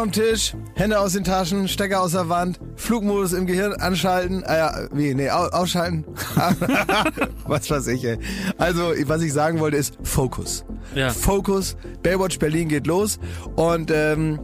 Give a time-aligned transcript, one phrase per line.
[0.00, 4.56] Vom Tisch, Hände aus den Taschen, Stecker aus der Wand, Flugmodus im Gehirn anschalten, äh,
[4.56, 6.06] ja, wie, nee, au ausschalten.
[7.44, 8.16] was weiß ich, ey.
[8.56, 10.64] Also, was ich sagen wollte ist Fokus.
[10.94, 11.10] Ja.
[11.10, 13.18] Fokus, Baywatch Berlin geht los
[13.56, 14.40] und ähm,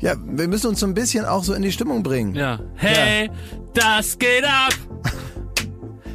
[0.00, 2.34] ja, wir müssen uns so ein bisschen auch so in die Stimmung bringen.
[2.34, 2.60] Ja.
[2.74, 3.30] Hey,
[3.72, 4.74] das geht ab!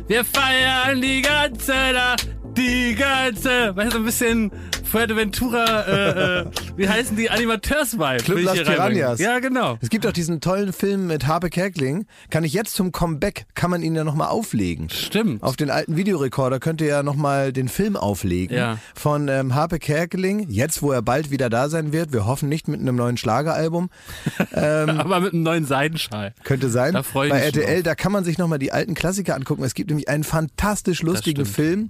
[0.05, 4.51] Wir feiern die ganze Nacht, die ganze, weißt du, so ein bisschen
[4.87, 8.23] Fuerteventura, äh, äh, wie heißen die Animateurs-Vibe?
[8.23, 8.57] Club Las.
[8.63, 9.19] Piranhas.
[9.19, 9.77] Ja, genau.
[9.81, 12.05] Es gibt auch diesen tollen Film mit Harpe Kerkeling.
[12.29, 14.89] Kann ich jetzt zum Comeback, kann man ihn ja nochmal auflegen.
[14.89, 15.43] Stimmt.
[15.43, 18.77] Auf den alten Videorekorder könnt ihr ja nochmal den Film auflegen Ja.
[18.95, 20.47] von ähm, Harpe Kerkeling.
[20.49, 22.13] Jetzt, wo er bald wieder da sein wird.
[22.13, 23.89] Wir hoffen nicht mit einem neuen Schlageralbum.
[24.51, 26.33] Aber mit einem neuen Seidenschal.
[26.43, 26.93] Könnte sein.
[26.93, 29.63] Da freu ich Bei mich RTL, da kann man sich nochmal die alten Klassiker angucken.
[29.63, 31.45] Es gibt nämlich einen fantastisch lustigen.
[31.45, 31.89] Film.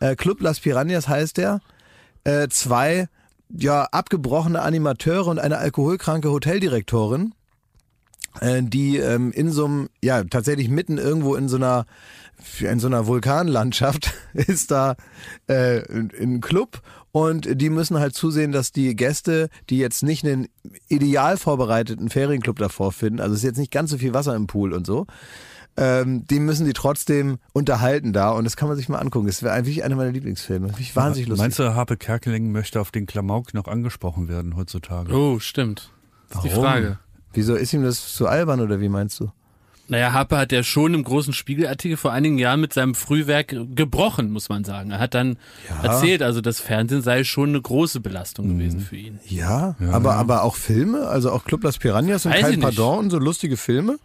[0.00, 1.60] Äh, Club Las Piranhas heißt der.
[2.24, 3.08] Äh, zwei
[3.50, 7.34] ja, abgebrochene Animateure und eine alkoholkranke Hoteldirektorin,
[8.40, 11.86] äh, die ähm, in so einem, ja, tatsächlich mitten irgendwo in so einer
[12.60, 14.96] in so einer Vulkanlandschaft ist da
[15.46, 16.82] äh, ein Club.
[17.12, 20.48] Und die müssen halt zusehen, dass die Gäste, die jetzt nicht einen
[20.88, 24.72] ideal vorbereiteten Ferienclub davor finden, also ist jetzt nicht ganz so viel Wasser im Pool
[24.72, 25.06] und so,
[25.76, 29.26] ähm, die müssen die trotzdem unterhalten da und das kann man sich mal angucken.
[29.26, 30.68] Das wäre eigentlich einer meiner Lieblingsfilme.
[30.68, 31.42] Finde ich wahnsinnig lustig.
[31.42, 35.12] Meinst du, Harpe Kerkeling möchte auf den Klamauk noch angesprochen werden heutzutage?
[35.12, 35.90] Oh, stimmt.
[36.28, 36.64] Das ist die Warum?
[36.64, 36.98] Frage.
[37.32, 39.30] Wieso ist ihm das zu albern oder wie meinst du?
[39.86, 44.30] Naja, Harpe hat ja schon im großen Spiegelartikel vor einigen Jahren mit seinem Frühwerk gebrochen,
[44.30, 44.90] muss man sagen.
[44.92, 45.36] Er hat dann
[45.68, 45.90] Ja.
[45.92, 48.58] erzählt, also das Fernsehen sei schon eine große Belastung Mhm.
[48.58, 49.20] gewesen für ihn.
[49.26, 52.60] Ja, aber, aber auch Filme, also auch Club Las Piranhas und Weiß kein.
[52.60, 53.98] Pardon und so lustige Filme.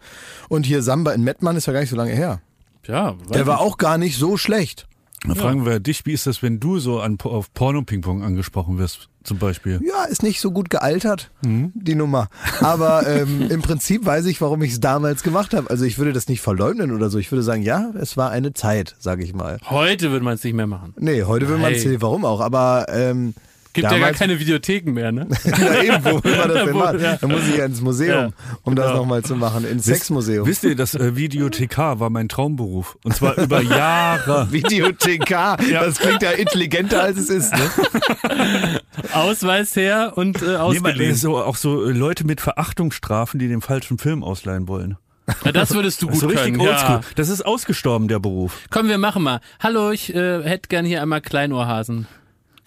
[0.50, 2.40] Und hier Samba in Mettmann ist ja gar nicht so lange her.
[2.86, 4.86] Ja, Der war auch gar nicht so schlecht.
[5.26, 9.08] Dann fragen wir dich, wie ist das, wenn du so an, auf Porno-Ping-Pong angesprochen wirst,
[9.22, 9.78] zum Beispiel?
[9.86, 11.72] Ja, ist nicht so gut gealtert, Mhm.
[11.74, 12.28] die Nummer.
[12.60, 15.68] Aber ähm, im Prinzip weiß ich, warum ich es damals gemacht habe.
[15.68, 17.18] Also ich würde das nicht verleugnen oder so.
[17.18, 19.58] Ich würde sagen, ja, es war eine Zeit, sage ich mal.
[19.68, 20.94] Heute würde man es nicht mehr machen.
[20.98, 22.40] Nee, heute will man es sehen, warum auch.
[22.40, 23.34] Aber ähm,
[23.72, 25.28] Gibt ja gar damals- keine Videotheken mehr, ne?
[25.44, 27.00] ja, eben, wo will man das denn machen?
[27.00, 27.16] ja.
[27.16, 28.30] Da muss ich ja ins Museum, Ja,
[28.64, 28.98] um das genau.
[28.98, 29.64] nochmal zu machen.
[29.64, 30.46] Ins Sexmuseum.
[30.46, 32.98] Wisst ihr, das äh, Videothekar war mein Traumberuf.
[33.04, 34.50] Und zwar über Jahre.
[34.50, 35.56] Videothekar.
[35.58, 37.52] Das klingt ja intelligenter, als es ist.
[37.52, 38.80] Ne?
[39.12, 41.14] Ausweis her und äh, Nee, ausgeliehen.
[41.14, 44.96] so, auch so äh, Leute mit Verachtungsstrafen, die den falschen Film ausleihen wollen.
[45.44, 46.68] Ja, das würdest du Das ist gut so richtig können.
[46.68, 46.90] oldschool.
[46.96, 47.00] Ja.
[47.14, 48.58] Das ist ausgestorben, der Beruf.
[48.70, 49.40] Komm, wir machen mal.
[49.60, 52.08] Hallo, ich äh, hätte gern hier einmal Kleinohrhasen.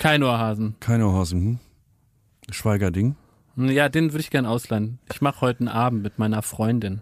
[0.04, 0.76] Kein Ohrhasen.
[0.82, 1.42] Keine Hosen.
[1.42, 1.60] Hm?
[2.50, 3.16] Schweigerding.
[3.56, 5.00] Ja, den würde ich gern ausleihen.
[5.10, 7.02] Ich mache heute einen Abend mit meiner Freundin.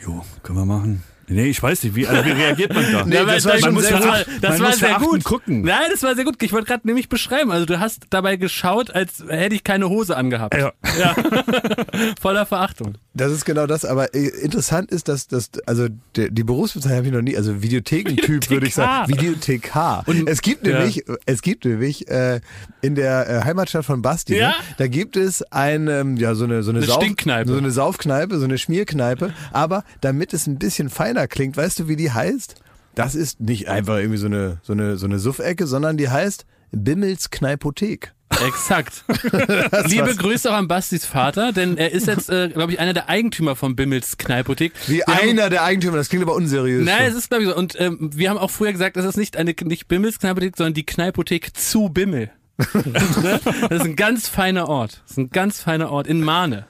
[0.00, 1.02] Jo, können wir machen.
[1.28, 3.04] Nee, ich weiß nicht, wie, also wie reagiert man da?
[3.06, 4.26] Nee, Ja, weil das war das sehr war, gut.
[4.42, 5.24] Das Man war muss sehr gut.
[5.24, 5.62] gucken.
[5.62, 6.42] Nein, das war sehr gut.
[6.42, 7.50] Ich wollte gerade nämlich beschreiben.
[7.52, 10.54] Also du hast dabei geschaut, als hätte ich keine Hose angehabt.
[10.56, 10.72] Ja.
[12.20, 12.94] Voller Verachtung.
[13.14, 17.06] Das ist genau das, aber äh, interessant ist, dass das, also die, die Berufsbezeichnung habe
[17.08, 19.12] ich noch nie, also Videothekentyp würde ich sagen.
[19.12, 20.04] Videothekar.
[20.06, 20.78] Und- es gibt ja.
[20.78, 22.40] nämlich, es gibt nämlich äh,
[22.80, 24.48] in der äh, Heimatstadt von Basti, Ja.
[24.50, 27.50] ne, da gibt es ein, ähm, ja so eine so eine, Eine Sauf, Stinkkneipe.
[27.50, 29.32] so eine Saufkneipe, so eine Schmierkneipe.
[29.52, 32.54] Aber damit es ein bisschen feiner klingt, weißt du, wie die heißt?
[32.94, 36.46] Das ist nicht einfach irgendwie so eine so eine so eine Suffecke, sondern die heißt
[36.70, 38.12] Bimmels Kneipothek.
[38.46, 39.04] Exakt.
[39.86, 43.08] Liebe Grüße auch an Bastis Vater, denn er ist jetzt, äh, glaube ich, einer der
[43.08, 44.72] Eigentümer von Bimmels Kneipothek.
[44.86, 46.84] Wie Wir haben- einer der Eigentümer, das klingt aber unseriös.
[46.84, 47.56] Nein, es ist glaube ich so.
[47.56, 50.74] Und ähm, wir haben auch früher gesagt, das ist nicht eine nicht Bimmels Kneipothek, sondern
[50.74, 52.30] die Kneipothek zu Bimmel.
[52.74, 53.40] Ne?
[53.68, 55.00] das ist ein ganz feiner Ort.
[55.04, 56.66] Das ist ein ganz feiner Ort in Mahne.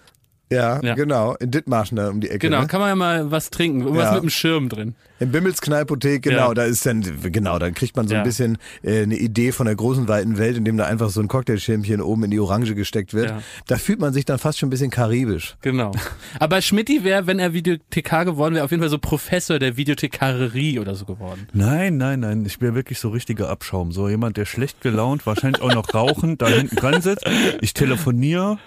[0.51, 0.95] Ja, Ja.
[0.95, 1.35] genau.
[1.35, 2.39] In Dithmarschen da um die Ecke.
[2.39, 2.67] Genau, Ne?
[2.67, 3.81] kann man ja mal was trinken.
[3.83, 4.13] Irgendwas Ja.
[4.13, 4.95] mit einem Schirm drin.
[5.21, 6.55] Im Bimmels Kneipothek, genau, Ja.
[6.55, 8.25] da ist dann, genau, dann kriegt man so ein Ja.
[8.25, 12.01] bisschen äh, eine Idee von der großen, weiten Welt, indem da einfach so ein Cocktailschirmchen
[12.01, 13.31] oben in die Orange gesteckt wird.
[13.31, 13.43] Ja.
[13.67, 15.57] Da fühlt man sich dann fast schon ein bisschen karibisch.
[15.63, 15.93] Genau.
[16.39, 20.79] Aber Schmidti wäre, wenn er Videothekar geworden wäre, auf jeden Fall so Professor der Videothekarerie
[20.79, 21.47] oder so geworden.
[21.53, 22.45] Nein, nein, nein.
[22.47, 23.93] Ich wäre wirklich so richtiger Abschaum.
[23.93, 27.25] So jemand, der schlecht gelaunt, wahrscheinlich auch noch rauchend, da hinten dran sitzt.
[27.61, 28.59] Ich telefoniere.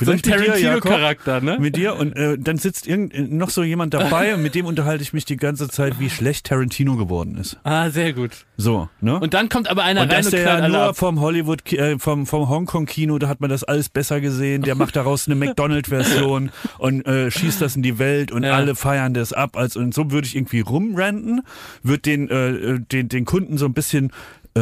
[0.00, 1.58] So ein Vielleicht mit dir, Jakob, Tarantino-Charakter, ne?
[1.60, 5.02] Mit dir und äh, dann sitzt irgend, noch so jemand dabei und mit dem unterhalte
[5.02, 7.58] ich mich die ganze Zeit, wie schlecht Tarantino geworden ist.
[7.64, 8.46] Ah, sehr gut.
[8.56, 9.18] So, ne?
[9.20, 11.98] Und dann kommt aber einer Und rein und der knallt ja nur vom Hollywood, äh,
[11.98, 14.62] vom, vom Hongkong-Kino, da hat man das alles besser gesehen.
[14.62, 15.34] Der macht daraus eine
[15.82, 18.52] McDonald-Version und äh, schießt das in die Welt und Ja.
[18.54, 19.56] alle feiern das ab.
[19.56, 21.42] Also, und so würde ich irgendwie rumrenten,
[21.82, 24.12] würde den, äh, den, den Kunden so ein bisschen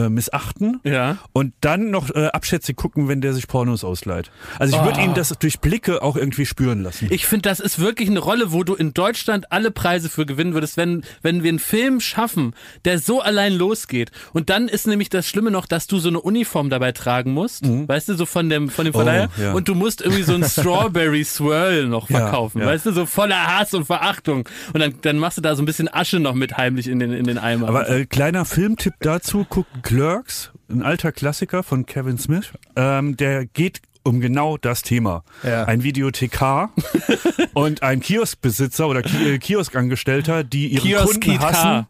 [0.05, 1.19] äh, missachten Ja.
[1.33, 4.31] und dann noch äh, abschätzig gucken, wenn der sich Pornos ausleiht.
[4.59, 5.05] Also ich würde Oh.
[5.05, 7.09] ihn das durch Blicke auch irgendwie spüren lassen.
[7.11, 10.55] Ich finde, das ist wirklich eine Rolle, wo du in Deutschland alle Preise für gewinnen
[10.55, 12.55] würdest, wenn, wenn wir einen Film schaffen,
[12.85, 14.11] der so allein losgeht.
[14.33, 17.65] Und dann ist nämlich das Schlimme noch, dass du so eine Uniform dabei tragen musst,
[17.67, 19.27] weißt du, so von dem, von dem Verleiher.
[19.27, 19.33] Mhm.
[19.39, 19.53] Oh, ja.
[19.53, 22.67] Und du musst irgendwie so einen Strawberry Swirl noch verkaufen, ja.
[22.67, 24.49] weißt du, so voller Hass und Verachtung.
[24.73, 27.13] Und dann, dann machst du da so ein bisschen Asche noch mit heimlich in den,
[27.13, 27.69] in den Eimer.
[27.69, 32.51] Aber äh, kleiner Filmtipp dazu, guck Clerks, ein alter Klassiker von Kevin Smith.
[32.75, 35.23] Ähm, der geht um genau das Thema.
[35.45, 35.65] Ja.
[35.65, 36.71] Ein Videothekar
[37.55, 41.53] und ein Kioskbesitzer oder äh, Kioskangestellter, die ihren Kunden Kioskikar.
[41.53, 41.87] hassen.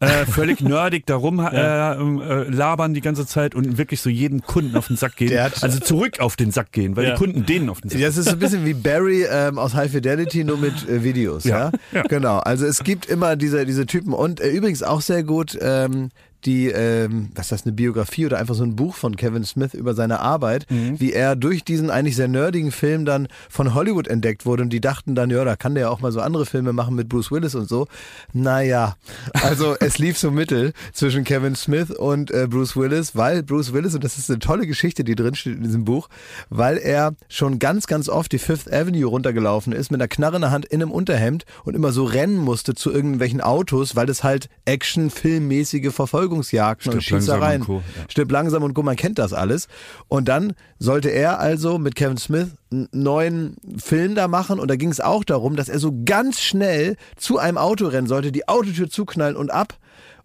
[0.00, 4.76] Äh, völlig nerdig darum äh, äh, labern die ganze Zeit und wirklich so jeden Kunden
[4.76, 5.36] auf den Sack gehen.
[5.40, 7.10] Hat- also zurück auf den Sack gehen, weil Ja.
[7.14, 9.74] die Kunden denen auf den Sack Das ist so ein bisschen wie Barry ähm, aus
[9.74, 11.42] High Fidelity, nur mit äh, Videos.
[11.44, 12.02] Ja, Ja, ja.
[12.02, 12.38] genau.
[12.38, 16.10] Also es gibt immer diese, diese Typen und äh, übrigens auch sehr gut ähm,
[16.46, 19.74] die, ähm, was ist das, eine Biografie oder einfach so ein Buch von Kevin Smith
[19.74, 24.46] über seine Arbeit, wie er durch diesen eigentlich sehr nerdigen Film dann von Hollywood entdeckt
[24.46, 26.72] wurde und die dachten dann, ja, da kann der ja auch mal so andere Filme
[26.72, 27.86] machen mit Bruce Willis und so.
[28.32, 28.96] Naja,
[29.32, 33.94] also es lief so mittel zwischen Kevin Smith und äh, Bruce Willis, weil Bruce Willis,
[33.94, 36.08] und das ist eine tolle Geschichte, die drin steht in diesem Buch,
[36.48, 40.42] weil er schon ganz, ganz oft die Fifth Avenue runtergelaufen ist mit einer Knarre in
[40.42, 44.22] der Hand in einem Unterhemd und immer so rennen musste zu irgendwelchen Autos, weil das
[44.22, 45.92] halt Action-filmmäßige
[46.36, 47.60] Verfolgungsjagden und Stirb langsam Schießereien.
[47.62, 48.04] und Co., ja.
[48.08, 48.82] Stirb langsam und Co.
[48.82, 49.68] Man kennt das alles.
[50.08, 54.76] Und dann sollte er also mit Kevin Smith einen neuen Film da machen und da
[54.76, 58.48] ging es auch darum, dass er so ganz schnell zu einem Auto rennen sollte, die
[58.48, 59.78] Autotür zuknallen und ab.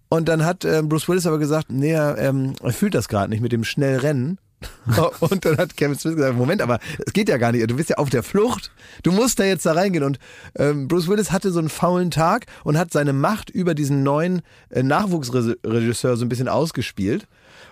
[0.10, 3.30] Und dann hat ähm, Bruce Willis aber gesagt, nee, er, ähm, er fühlt das gerade
[3.30, 4.40] nicht mit dem schnell Rennen.
[5.20, 7.90] und dann hat Kevin Smith gesagt, Moment, aber es geht ja gar nicht, du bist
[7.90, 8.72] ja auf der Flucht,
[9.04, 10.04] du musst da jetzt da reingehen.
[10.04, 10.20] Und
[10.56, 14.42] ähm, Bruce Willis hatte so einen faulen Tag und hat seine Macht über diesen neuen
[14.70, 17.28] äh, Nachwuchsregisseur so ein bisschen ausgespielt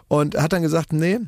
[0.08, 1.20] und hat dann gesagt, nee,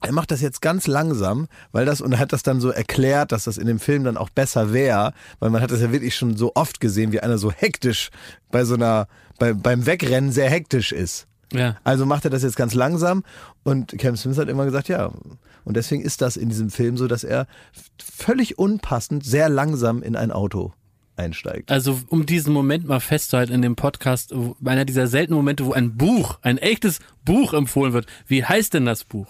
[0.00, 3.32] er macht das jetzt ganz langsam, weil das, und er hat das dann so erklärt,
[3.32, 6.14] dass das in dem Film dann auch besser wäre, weil man hat das ja wirklich
[6.14, 8.10] schon so oft gesehen, wie einer so hektisch
[8.50, 9.08] bei so einer,
[9.38, 11.26] bei, beim Wegrennen sehr hektisch ist.
[11.54, 11.76] Ja.
[11.84, 13.24] Also macht er das jetzt ganz langsam
[13.62, 15.10] und Kevin Smith hat immer gesagt, ja.
[15.64, 17.46] Und deswegen ist das in diesem Film so, dass er
[17.98, 20.72] völlig unpassend sehr langsam in ein Auto
[21.16, 21.70] einsteigt.
[21.70, 24.34] Also um diesen Moment mal festzuhalten in dem Podcast,
[24.64, 28.06] einer dieser seltenen Momente, wo ein Buch, ein echtes Buch empfohlen wird.
[28.26, 29.28] Wie heißt denn das Buch?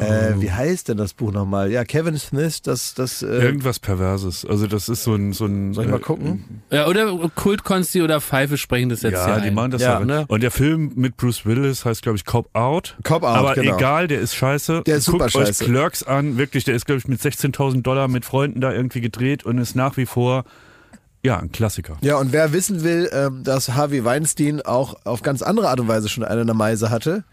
[0.00, 1.70] Äh, wie heißt denn das Buch nochmal?
[1.70, 4.44] Ja, Kevin Smith, das, das, äh, Irgendwas Perverses.
[4.44, 5.32] Also das ist so ein...
[5.32, 6.62] So ein soll ich mal äh, gucken?
[6.70, 9.54] Ja, oder Kultkonsti oder Pfeife sprechen das jetzt Ja, hier die ein.
[9.54, 10.24] machen das Ja, ne?
[10.28, 12.96] Und der Film mit Bruce Willis heißt, glaube ich, Cop Out.
[13.02, 13.76] Cop Out, Aber genau.
[13.76, 14.82] egal, der ist scheiße.
[14.86, 15.64] Der ist super Guckt scheiße.
[15.64, 16.36] euch Clerks an.
[16.38, 19.74] Wirklich, der ist, glaube ich, mit 16.000 Dollar mit Freunden da irgendwie gedreht und ist
[19.76, 20.44] nach wie vor,
[21.22, 21.96] ja, ein Klassiker.
[22.00, 25.86] Ja, und wer wissen will, ähm, dass Harvey Weinstein auch auf ganz andere Art und
[25.88, 27.24] Weise schon eine Meise hatte,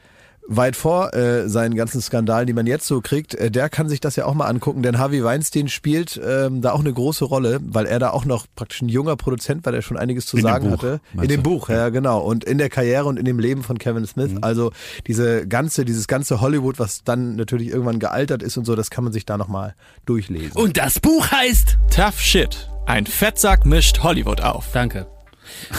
[0.48, 4.00] weit vor äh, seinen ganzen Skandalen, die man jetzt so kriegt, äh, der kann sich
[4.00, 7.60] das ja auch mal angucken, denn Harvey Weinstein spielt ähm, da auch eine große Rolle,
[7.62, 10.44] weil er da auch noch praktisch ein junger Produzent, weil er schon einiges zu In
[10.44, 11.02] sagen Buch, hatte.
[11.14, 11.50] In dem du?
[11.50, 12.20] Buch, ja genau.
[12.20, 14.32] Und in der Karriere und in dem Leben von Kevin Smith.
[14.32, 14.40] Mhm.
[14.42, 14.72] Also
[15.06, 19.04] diese ganze, dieses ganze Hollywood, was dann natürlich irgendwann gealtert ist und so, das kann
[19.04, 20.54] man sich da nochmal durchlesen.
[20.54, 21.78] Und das Buch heißt.
[21.94, 22.70] Tough Shit.
[22.86, 24.70] Ein Fettsack mischt Hollywood auf.
[24.72, 25.08] Danke.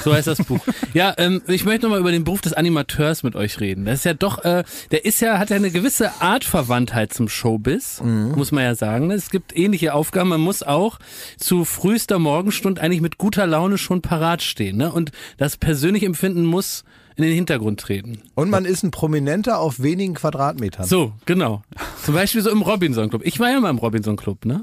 [0.05, 0.61] So heißt das Buch.
[0.95, 3.85] Ja, ähm, ich möchte nochmal über den Beruf des Animateurs mit euch reden.
[3.85, 7.29] Das ist ja doch, äh, der ist ja, hat ja eine gewisse Art Verwandtheit zum
[7.29, 9.11] Showbiz, muss man ja sagen.
[9.11, 10.31] Es gibt ähnliche Aufgaben.
[10.31, 10.99] Man muss auch
[11.37, 14.77] zu frühester Morgenstund eigentlich mit guter Laune schon parat stehen.
[14.77, 14.93] Ne?
[14.93, 16.85] Und das persönliche Empfinden muss
[17.19, 18.23] in den Hintergrund treten.
[18.37, 20.87] Und man ist ein Prominenter auf wenigen Quadratmetern.
[20.87, 21.63] So, genau.
[22.05, 23.23] Zum Beispiel so im Robinson Club.
[23.25, 24.63] Ich war ja mal im Robinson Club, ne?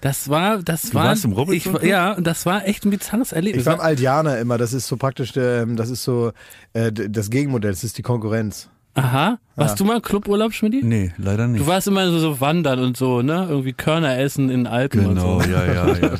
[0.00, 1.04] Das war, das war.
[1.04, 1.84] warst im Robinson ich, Club?
[1.84, 3.62] Ja, und das war echt ein bizarres Erlebnis.
[3.62, 6.32] Ich war im Aldianer immer, das ist so praktisch, der, das ist so
[6.72, 8.68] äh, das Gegenmodell, das ist die Konkurrenz.
[8.94, 9.38] Aha.
[9.54, 10.82] Warst du mal Cluburlaub, Schmidt?
[10.82, 11.62] Nee, leider nicht.
[11.62, 13.46] Du warst immer so, so wandern und so, ne?
[13.48, 15.50] Irgendwie Körner essen in Alpen genau, und so.
[15.50, 16.16] ja, ja, ja.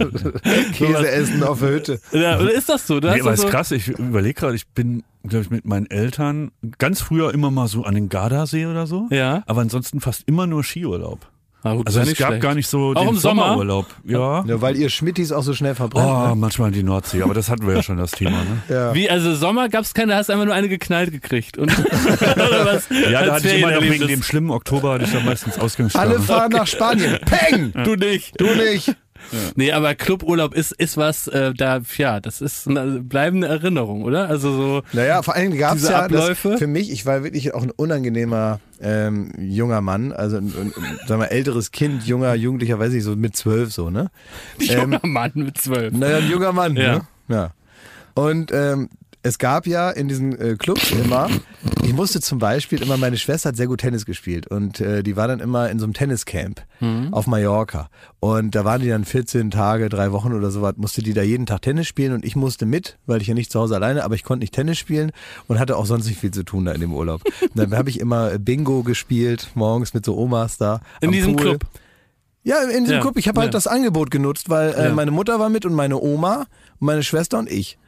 [0.73, 2.01] Käse essen auf der Hütte.
[2.13, 3.01] Ja, oder ist das so?
[3.01, 5.65] Du nee, aber doch ist so krass, ich überlege gerade, ich bin, glaube ich, mit
[5.65, 9.07] meinen Eltern ganz früher immer mal so an den Gardasee oder so.
[9.11, 9.43] Ja.
[9.47, 11.21] Aber ansonsten fast immer nur Skiurlaub.
[11.65, 12.43] Na gut, Also es gab schlecht.
[12.43, 13.43] gar nicht so Auch den im Sommer?
[13.45, 13.87] Sommerurlaub.
[14.05, 14.45] Ja.
[14.49, 16.09] Ja, weil ihr Schmittis auch so schnell verbrennt.
[16.11, 16.35] Oh, ne?
[16.35, 18.63] manchmal die Nordsee, aber das hatten wir ja schon das Thema, ne?
[18.69, 18.95] ja.
[18.95, 21.59] Wie, also Sommer gab's keine, da hast du einfach nur eine geknallt gekriegt.
[21.59, 22.89] Und, oder was?
[22.89, 26.05] Ja, da hatte ich immer noch wegen dem schlimmen Oktober hatte ich dann meistens Ausgangssperre.
[26.05, 27.19] Alle fahren nach Spanien.
[27.25, 27.73] Peng!
[27.85, 28.41] Du nicht.
[28.41, 28.97] Du nicht.
[29.57, 34.29] Nee, aber Cluburlaub ist, ist was, äh, da, ja, das ist eine bleibende Erinnerung, oder?
[34.29, 34.83] Also so.
[34.93, 36.51] Naja, vor allem gab es ja Abläufe?
[36.51, 40.73] Das, für mich, ich war wirklich auch ein unangenehmer ähm, junger Mann, also ein, ein,
[41.07, 44.11] sagen wir, älteres Kind, junger, jugendlicher, weiß ich, so mit zwölf so, ne?
[44.59, 45.93] Junger Mann mit zwölf.
[45.95, 46.95] Naja, ein junger Mann, Ja.
[46.97, 47.01] ne?
[47.29, 47.51] Ja.
[48.15, 48.89] Und ähm,
[49.25, 51.29] es gab ja in diesen äh, Clubs immer,
[51.85, 55.17] ich musste zum Beispiel immer, meine Schwester hat sehr gut Tennis gespielt und äh, die
[55.17, 56.63] war dann immer in so einem Tenniscamp
[57.13, 57.89] auf Mallorca.
[58.19, 61.47] Und da waren die dann 14 Tage, drei Wochen oder sowas, musste die da jeden
[61.47, 64.17] Tag Tennis spielen und ich musste mit, weil ich ja nicht zu Hause alleine, aber
[64.17, 65.13] ich konnte nicht Tennis spielen
[65.47, 67.23] und hatte auch sonst nicht viel zu tun da in dem Urlaub.
[67.43, 70.81] Und dann habe ich immer Bingo gespielt, morgens mit so Omas da.
[71.01, 71.43] In diesem Pool.
[71.51, 71.67] Club.
[72.43, 73.17] Ja, in diesem Ja, Club.
[73.19, 73.53] Ich habe halt ja.
[73.53, 74.93] das Angebot genutzt, weil äh, Ja.
[74.95, 76.47] meine Mutter war mit und meine Oma
[76.81, 77.79] und meine Schwester und ich.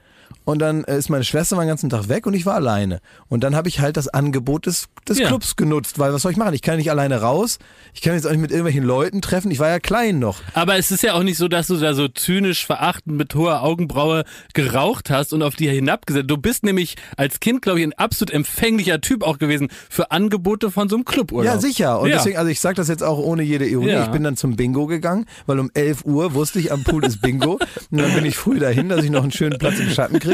[0.44, 3.00] Und dann äh, ist meine Schwester den ganzen Tag weg und ich war alleine.
[3.28, 5.28] Und dann habe ich halt das Angebot des, des Ja.
[5.28, 6.52] Clubs genutzt, weil was soll ich machen?
[6.54, 7.58] Ich kann nicht alleine raus.
[7.94, 9.50] Ich kann jetzt auch nicht mit irgendwelchen Leuten treffen.
[9.50, 10.40] Ich war ja klein noch.
[10.52, 13.62] Aber es ist ja auch nicht so, dass du da so zynisch verachtend mit hoher
[13.62, 16.30] Augenbraue geraucht hast und auf die hinabgesetzt.
[16.30, 20.70] Du bist nämlich als Kind, glaube ich, ein absolut empfänglicher Typ auch gewesen für Angebote
[20.70, 21.54] von so einem Cluburlaub.
[21.54, 22.00] Ja, sicher.
[22.00, 22.16] Und Ja.
[22.16, 23.92] deswegen, also ich sage das jetzt auch ohne jede Ironie.
[23.92, 24.04] Ja.
[24.04, 27.22] Ich bin dann zum Bingo gegangen, weil um 11 Uhr wusste ich, am Pool ist
[27.22, 27.52] Bingo.
[27.90, 30.33] und dann bin ich früh dahin, dass ich noch einen schönen Platz im Schatten kriege.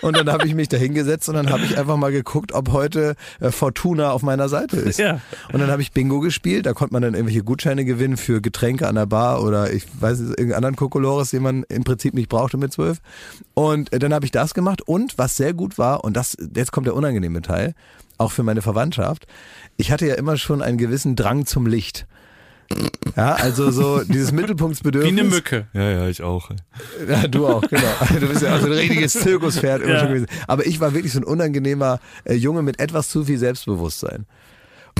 [0.00, 2.72] Und dann habe ich mich da hingesetzt und dann habe ich einfach mal geguckt, ob
[2.72, 4.98] heute äh, Fortuna auf meiner Seite ist.
[4.98, 5.20] Ja.
[5.52, 6.66] Und dann habe ich Bingo gespielt.
[6.66, 10.18] Da konnte man dann irgendwelche Gutscheine gewinnen für Getränke an der Bar oder ich weiß
[10.20, 12.98] nicht, irgendeinen anderen Kokolores, den man im Prinzip nicht brauchte mit zwölf.
[13.54, 14.82] Und äh, dann habe ich das gemacht.
[14.82, 17.74] Und was sehr gut war, und das, jetzt kommt der unangenehme Teil,
[18.18, 19.26] auch für meine Verwandtschaft.
[19.76, 22.06] Ich hatte ja immer schon einen gewissen Drang zum Licht.
[23.16, 25.12] Ja, also so dieses Wie Mittelpunktsbedürfnis.
[25.20, 25.66] eine Mücke.
[25.74, 26.50] Ja, ja, ich auch.
[27.08, 27.82] Ja, du auch, genau.
[28.20, 29.98] Du bist ja auch so ein richtiges Zirkuspferd immer Ja.
[30.00, 30.26] schon gewesen.
[30.46, 34.24] Aber ich war wirklich so ein unangenehmer äh, Junge mit etwas zu viel Selbstbewusstsein.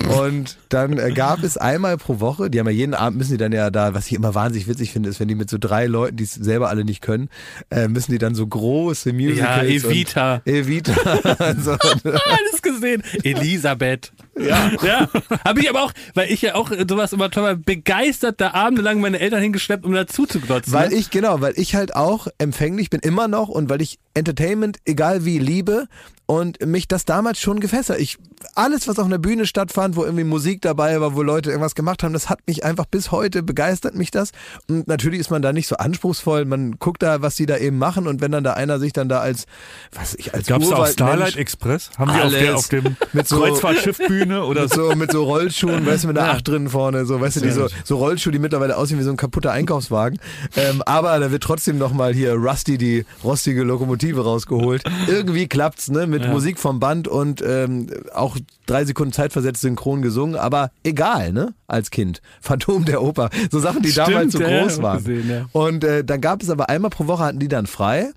[0.08, 3.38] Und dann äh, gab es einmal pro Woche, die haben ja jeden Abend, müssen die
[3.38, 5.86] dann ja da, was ich immer wahnsinnig witzig finde, ist, wenn die mit so drei
[5.86, 7.28] Leuten, die es selber alle nicht können,
[7.70, 9.38] äh, müssen die dann so große Musicals.
[9.38, 10.42] Ja, Evita.
[10.44, 10.92] Evita.
[11.58, 11.72] so,
[12.04, 13.02] Alles gesehen.
[13.22, 14.12] Elisabeth.
[14.38, 14.72] Ja.
[14.82, 15.08] ja.
[15.44, 19.00] Habe ich aber auch, weil ich ja auch sowas immer toll war, begeistert da abendelang
[19.00, 20.72] meine Eltern hingeschleppt, um dazu zu glotzen.
[20.72, 20.96] Weil ne?
[20.96, 25.24] ich, genau, weil ich halt auch empfänglich bin, immer noch und weil ich Entertainment, egal
[25.24, 25.86] wie, liebe
[26.32, 28.00] und mich das damals schon gefesselt.
[28.00, 28.16] Ich,
[28.54, 32.02] alles, was auf einer Bühne stattfand, wo irgendwie Musik dabei war, wo Leute irgendwas gemacht
[32.02, 34.32] haben, das hat mich einfach bis heute begeistert mich das.
[34.66, 36.46] Und natürlich ist man da nicht so anspruchsvoll.
[36.46, 39.10] Man guckt da, was die da eben machen und wenn dann da einer sich dann
[39.10, 39.44] da als,
[39.92, 41.90] was ich, als Gab's da auch Starlight Express?
[41.98, 44.94] Haben die auf, der, auf dem Mit so- Kreuzfahrtschiffbühne oder mit so?
[44.94, 47.68] mit so Rollschuhen, weißt du, mit einer Acht drin vorne, so, weißt du, die so,
[47.84, 50.18] so Rollschuhe, die mittlerweile aussehen wie so ein kaputter Einkaufswagen.
[50.56, 54.82] Ähm, aber da wird trotzdem nochmal hier Rusty die rostige Lokomotive rausgeholt.
[55.08, 58.36] Irgendwie klappt's, ne, mit Musik vom Band und ähm, auch
[58.66, 62.22] drei Sekunden zeitversetzt synchron gesungen, aber egal, ne, als Kind.
[62.40, 63.30] Phantom der Oper.
[63.50, 64.98] So Sachen, die Stimmt, damals so ja, groß ja, waren.
[64.98, 65.46] gesehen, ja.
[65.52, 68.12] Und äh, dann gab es aber einmal pro Woche hatten die dann frei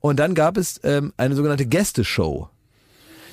[0.00, 2.48] und dann gab es ähm, eine sogenannte Gästeshow.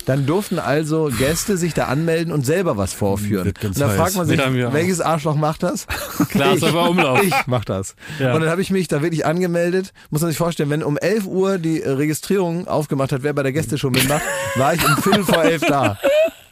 [0.05, 3.53] Dann durften also Gäste sich da anmelden und selber was vorführen.
[3.63, 3.95] Und da heiß.
[3.95, 5.87] fragt man sich, welches Arschloch macht das?
[6.35, 7.23] Ich, aber Umlauf.
[7.23, 7.95] Ich mach das.
[8.19, 8.33] Ja.
[8.33, 9.93] Und dann habe ich mich da wirklich angemeldet.
[10.09, 13.43] Muss man sich vorstellen, wenn um 11 Uhr die äh, Registrierung aufgemacht hat, wer bei
[13.43, 14.21] der Gästeshow mitmacht,
[14.55, 15.97] war ich um Viertel vor elf da.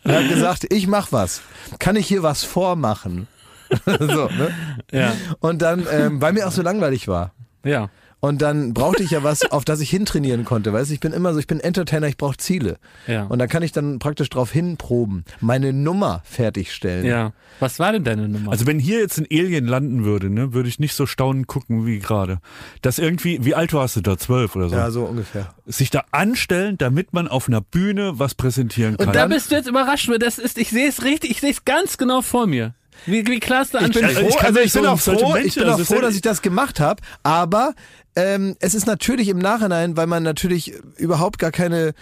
[0.04, 1.42] Und habe gesagt, ich mach was.
[1.80, 3.28] Kann ich hier was vormachen?
[3.86, 4.54] so, ne?
[4.92, 5.14] Ja.
[5.40, 7.32] Und dann, ähm, weil mir auch so langweilig war.
[7.64, 7.90] Ja.
[8.24, 10.72] Und dann brauchte ich ja was, auf das ich hintrainieren konnte.
[10.72, 12.78] Weißt du, ich bin immer so, ich bin Entertainer, ich brauche Ziele.
[13.06, 13.26] Ja.
[13.26, 17.06] Und dann kann ich dann praktisch drauf hinproben, meine Nummer fertigstellen.
[17.06, 17.34] Ja.
[17.60, 18.50] Was war denn deine Nummer?
[18.50, 21.86] Also wenn hier jetzt ein Alien landen würde, ne, würde ich nicht so staunend gucken
[21.86, 22.40] wie gerade.
[22.82, 24.18] Das irgendwie, wie alt warst du da?
[24.18, 24.76] Zwölf oder so?
[24.78, 25.54] Ja, so ungefähr.
[25.66, 29.08] Sich da anstellen, damit man auf einer Bühne was präsentieren kann.
[29.08, 31.52] und da bist du jetzt überrascht, weil das ist, ich sehe es richtig, ich sehe
[31.52, 32.74] es ganz genau vor mir.
[33.06, 34.18] Wie, wie Klaas da Ich bin anstellt.
[34.18, 35.96] Also froh, ich kann also ich bin so auch froh, ich bin auch also froh,
[35.96, 37.74] ist dass ich das gemacht habe, aber
[38.16, 41.94] ähm, es ist natürlich im Nachhinein, weil man natürlich überhaupt gar keine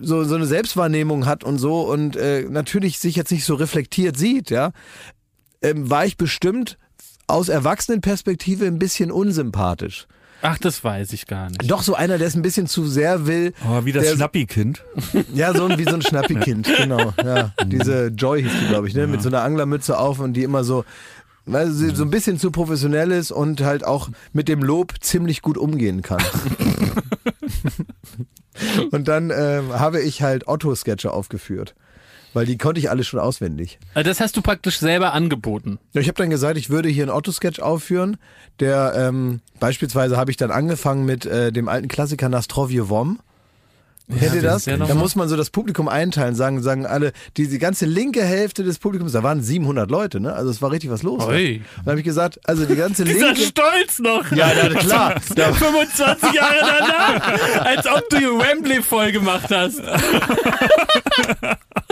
[0.00, 4.16] so, so eine Selbstwahrnehmung hat und so und äh, natürlich sich jetzt nicht so reflektiert
[4.16, 4.72] sieht, ja,
[5.62, 6.78] ähm, war ich bestimmt
[7.26, 10.06] aus Erwachsenenperspektive ein bisschen unsympathisch.
[10.46, 11.70] Ach, das weiß ich gar nicht.
[11.70, 13.54] Doch so einer, der es ein bisschen zu sehr will.
[13.66, 14.84] Oh, wie das der, Schnappi-Kind.
[15.32, 17.14] Ja, so ein, wie so ein Schnappi-Kind, genau.
[17.24, 17.54] Ja.
[17.64, 19.06] Diese Joy hieß die, glaube ich, ne?
[19.06, 20.84] mit so einer Anglermütze auf und die immer so,
[21.46, 25.40] weil sie so ein bisschen zu professionell ist und halt auch mit dem Lob ziemlich
[25.40, 26.22] gut umgehen kann.
[28.90, 31.74] und dann ähm, habe ich halt Otto-Sketche aufgeführt.
[32.34, 33.78] Weil die konnte ich alle schon auswendig.
[33.94, 35.78] Also Das hast du praktisch selber angeboten.
[35.94, 38.18] Ja, ich habe dann gesagt, ich würde hier einen Otto-Sketch aufführen.
[38.60, 43.20] Der ähm, beispielsweise habe ich dann angefangen mit äh, dem alten Klassiker Nastrovje Vom.
[44.18, 47.48] Kennt ihr das ja da muss man so das Publikum einteilen, sagen, sagen alle, die,
[47.48, 50.34] die ganze linke Hälfte des Publikums, da waren 700 Leute, ne?
[50.34, 51.24] Also es war richtig was los.
[51.24, 53.40] Und dann habe ich gesagt, also die ganze Dieser linke...
[53.40, 54.30] Stolz noch.
[54.32, 55.14] Ja, na, klar.
[55.34, 59.80] Da, 25 Jahre danach, als ob du die Wembley voll gemacht hast.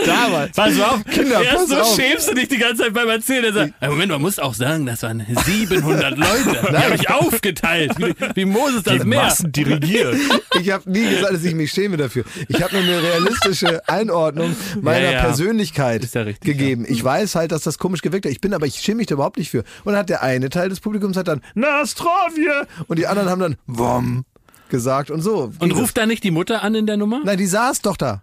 [0.05, 0.55] damals.
[0.55, 1.95] Pass auf, Kinder, erst so auf.
[1.95, 3.43] schämst du dich die ganze Zeit beim Erzählen.
[3.45, 6.67] Er sagt, "Ja, Moment, man muss auch sagen, das waren 700 Leute.
[6.71, 9.23] Die habe ich aufgeteilt, wie, wie Moses das Die Meer.
[9.23, 10.15] Massen dirigiert.
[10.59, 12.25] Ich habe nie gesagt, dass ich mich schäme dafür.
[12.47, 15.21] Ich habe nur eine realistische Einordnung meiner Ja, ja.
[15.21, 16.85] Persönlichkeit ja richtig, gegeben.
[16.87, 18.31] Ich weiß halt, dass das komisch gewirkt hat.
[18.31, 19.59] Ich bin aber, ich schäme mich da überhaupt nicht für.
[19.83, 23.39] Und dann hat der eine Teil des Publikums hat dann Nastrovje und die anderen haben
[23.41, 24.25] dann Wom
[24.69, 25.51] gesagt und so.
[25.59, 27.21] Und ruft da nicht die Mutter an in der Nummer?
[27.23, 28.21] Nein, die saß doch da.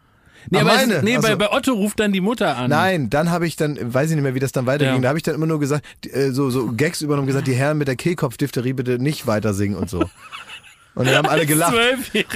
[0.48, 0.94] Nee, Ah, aber meine.
[0.94, 2.70] es, nee Ach bei, bei Otto ruft dann die Mutter an.
[2.70, 5.00] Nein, dann habe ich dann, weiß ich nicht mehr, wie das dann weiterging, Ja.
[5.00, 7.78] da habe ich dann immer nur gesagt, äh, so, so Gags übernommen, gesagt, die Herren
[7.78, 10.00] mit der Kehlkopfdiphtherie bitte nicht weiter singen und so.
[10.94, 11.74] Und dann haben alle gelacht.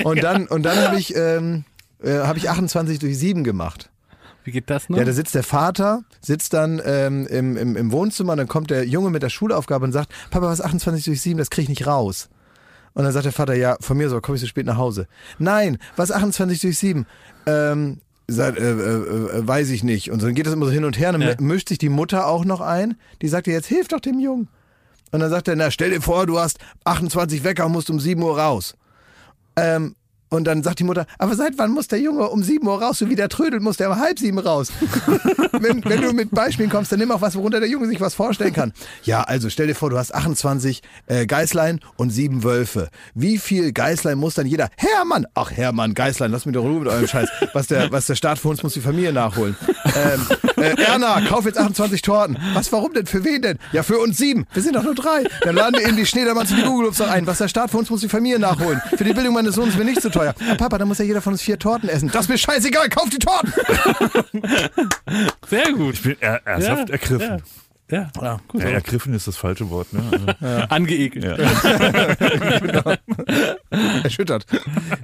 [0.04, 1.64] Und dann, und dann habe ich, ähm,
[2.02, 3.90] äh, habe ich 28 durch 7 gemacht.
[4.44, 4.98] Wie geht das noch?
[4.98, 8.68] Ja, da sitzt der Vater, sitzt dann ähm, im, im, im Wohnzimmer und dann kommt
[8.70, 11.62] der Junge mit der Schulaufgabe und sagt, Papa, was ist 28 durch 7, das kriege
[11.62, 12.28] ich nicht raus.
[12.92, 15.08] Und dann sagt der Vater, ja, von mir so, komme ich so spät nach Hause.
[15.38, 17.06] Nein, was ist 28 durch 7?
[17.46, 18.74] Ähm, sagt, äh, äh,
[19.38, 20.10] äh, weiß ich nicht.
[20.10, 21.12] Und dann geht das immer so hin und her.
[21.12, 21.34] Dann Ja.
[21.38, 22.96] mischt sich die Mutter auch noch ein.
[23.22, 24.48] Die sagt dir, jetzt hilf doch dem Jungen.
[25.12, 28.00] Und dann sagt er, na, stell dir vor, du hast 28 Wecker und musst um
[28.00, 28.74] 7 Uhr raus.
[29.56, 29.94] Ähm,
[30.34, 32.98] und dann sagt die Mutter, aber seit wann muss der Junge um 7 Uhr raus?
[32.98, 34.72] So wie der trödelt, muss der um halb sieben raus.
[35.52, 38.14] wenn, wenn du mit Beispielen kommst, dann nimm auch was, worunter der Junge sich was
[38.14, 38.72] vorstellen kann.
[39.02, 42.88] Ja, also stell dir vor, du hast 28 äh, Geißlein und sieben Wölfe.
[43.14, 44.68] Wie viel Geißlein muss dann jeder?
[44.76, 45.26] Hermann!
[45.34, 47.28] Ach, Hermann, Geißlein, lass mich doch Ruhe mit eurem Scheiß.
[47.52, 49.56] Was der, was der Staat für uns muss die Familie nachholen.
[49.84, 50.26] Ähm,
[50.56, 52.38] äh, Erna, kauf jetzt 28 Torten.
[52.54, 53.06] Was, warum denn?
[53.06, 53.58] Für wen denn?
[53.72, 54.46] Ja, für uns sieben.
[54.52, 55.24] Wir sind doch nur drei.
[55.42, 57.26] Dann laden wir eben die Schneedermanns und die Google ein.
[57.26, 58.80] Was der Staat für uns muss die Familie nachholen.
[58.96, 60.23] Für die Bildung meines Sohnes ist mir nicht zu teuer.
[60.28, 62.10] Ah, Papa, dann muss ja jeder von uns vier Torten essen.
[62.12, 63.52] Das ist mir scheißegal, kauf die Torten!
[65.48, 65.94] Sehr gut.
[65.94, 67.42] Ich bin er, ernsthaft Ja, ergriffen.
[67.90, 68.62] Ja, Ja, gut.
[68.62, 69.92] Ja, ergriffen ist das falsche Wort.
[69.92, 70.02] Ne?
[70.10, 71.24] Also, angeekelt.
[71.24, 71.36] ja.
[74.02, 74.46] Erschüttert.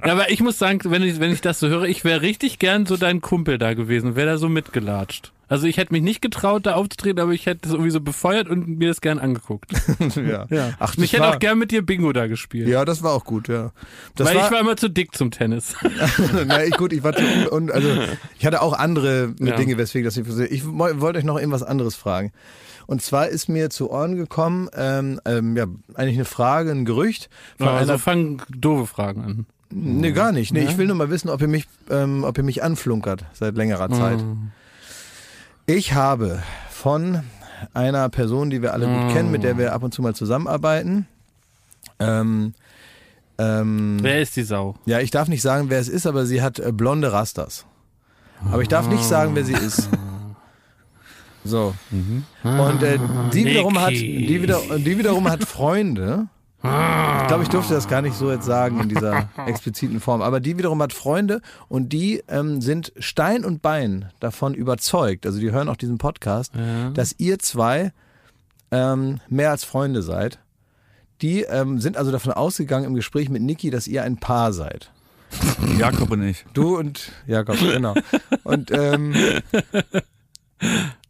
[0.05, 2.59] Ja, aber ich muss sagen, wenn ich, wenn ich das so höre, ich wäre richtig
[2.59, 5.31] gern so dein Kumpel da gewesen, wäre da so mitgelatscht.
[5.51, 8.47] Also ich hätte mich nicht getraut, da aufzutreten, aber ich hätte das irgendwie so befeuert
[8.47, 9.69] und mir das gern angeguckt.
[10.15, 10.45] ja.
[10.79, 12.69] Ach, Und ich hätte war, auch gern mit dir Bingo da gespielt.
[12.69, 13.73] Ja, das war auch gut, ja.
[14.15, 15.75] Das weil war, ich war immer zu dick zum Tennis.
[16.47, 17.89] na, ich, gut, ich war zu, und, also
[18.39, 19.57] ich hatte auch andere Ja.
[19.57, 22.31] Dinge, weswegen das ich Ich woll- wollte euch noch irgendwas anderes fragen.
[22.87, 25.65] Und zwar ist mir zu Ohren gekommen, ähm, ähm, ja,
[25.95, 29.45] eigentlich eine Frage, ein Gerücht von Also einer fangen doofe Fragen an.
[29.69, 30.53] Nee, gar nicht.
[30.53, 33.55] Nee, ich will nur mal wissen, ob ihr mich, ähm, ob ihr mich anflunkert seit
[33.55, 34.23] längerer Zeit.
[35.73, 37.23] Ich habe von
[37.73, 41.07] einer Person, die wir alle gut kennen, mit der wir ab und zu mal zusammenarbeiten.
[41.97, 42.53] Ähm,
[43.37, 44.75] ähm, Wer ist die Sau?
[44.85, 47.65] ja, ich darf nicht sagen, wer es ist, aber sie hat äh, blonde Rastas.
[48.51, 49.87] Aber ich darf nicht sagen, wer sie ist.
[51.45, 51.73] So.
[52.43, 52.99] Und äh,
[53.33, 56.27] die wiederum hat, die, wieder, die wiederum hat Freunde.
[56.63, 60.21] Ich glaube, ich durfte das gar nicht so jetzt sagen in dieser expliziten Form.
[60.21, 65.39] Aber die wiederum hat Freunde und die ähm, sind Stein und Bein davon überzeugt, also
[65.39, 66.53] die hören auch diesen Podcast,
[66.93, 67.91] dass ihr zwei
[68.71, 70.39] ähm, mehr als Freunde seid.
[71.21, 74.91] Die ähm, sind also davon ausgegangen im Gespräch mit Niki, dass ihr ein Paar seid.
[75.79, 76.45] Jakob und ich.
[76.53, 77.95] Du und Jakob, genau.
[78.43, 79.13] Und, ähm,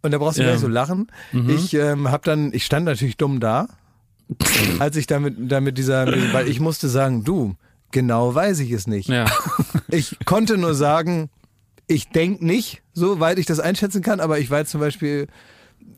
[0.01, 0.47] und da brauchst du Ja.
[0.47, 1.07] gar nicht so lachen.
[1.47, 3.67] Ich ähm, hab dann, ich stand natürlich dumm da,
[4.79, 7.55] als ich damit, damit dieser, weil ich musste sagen, du,
[7.91, 9.09] genau weiß ich es nicht.
[9.09, 9.25] Ja.
[9.93, 11.29] Ich konnte nur sagen,
[11.85, 15.27] ich denk nicht, soweit ich das einschätzen kann, aber ich war jetzt zum Beispiel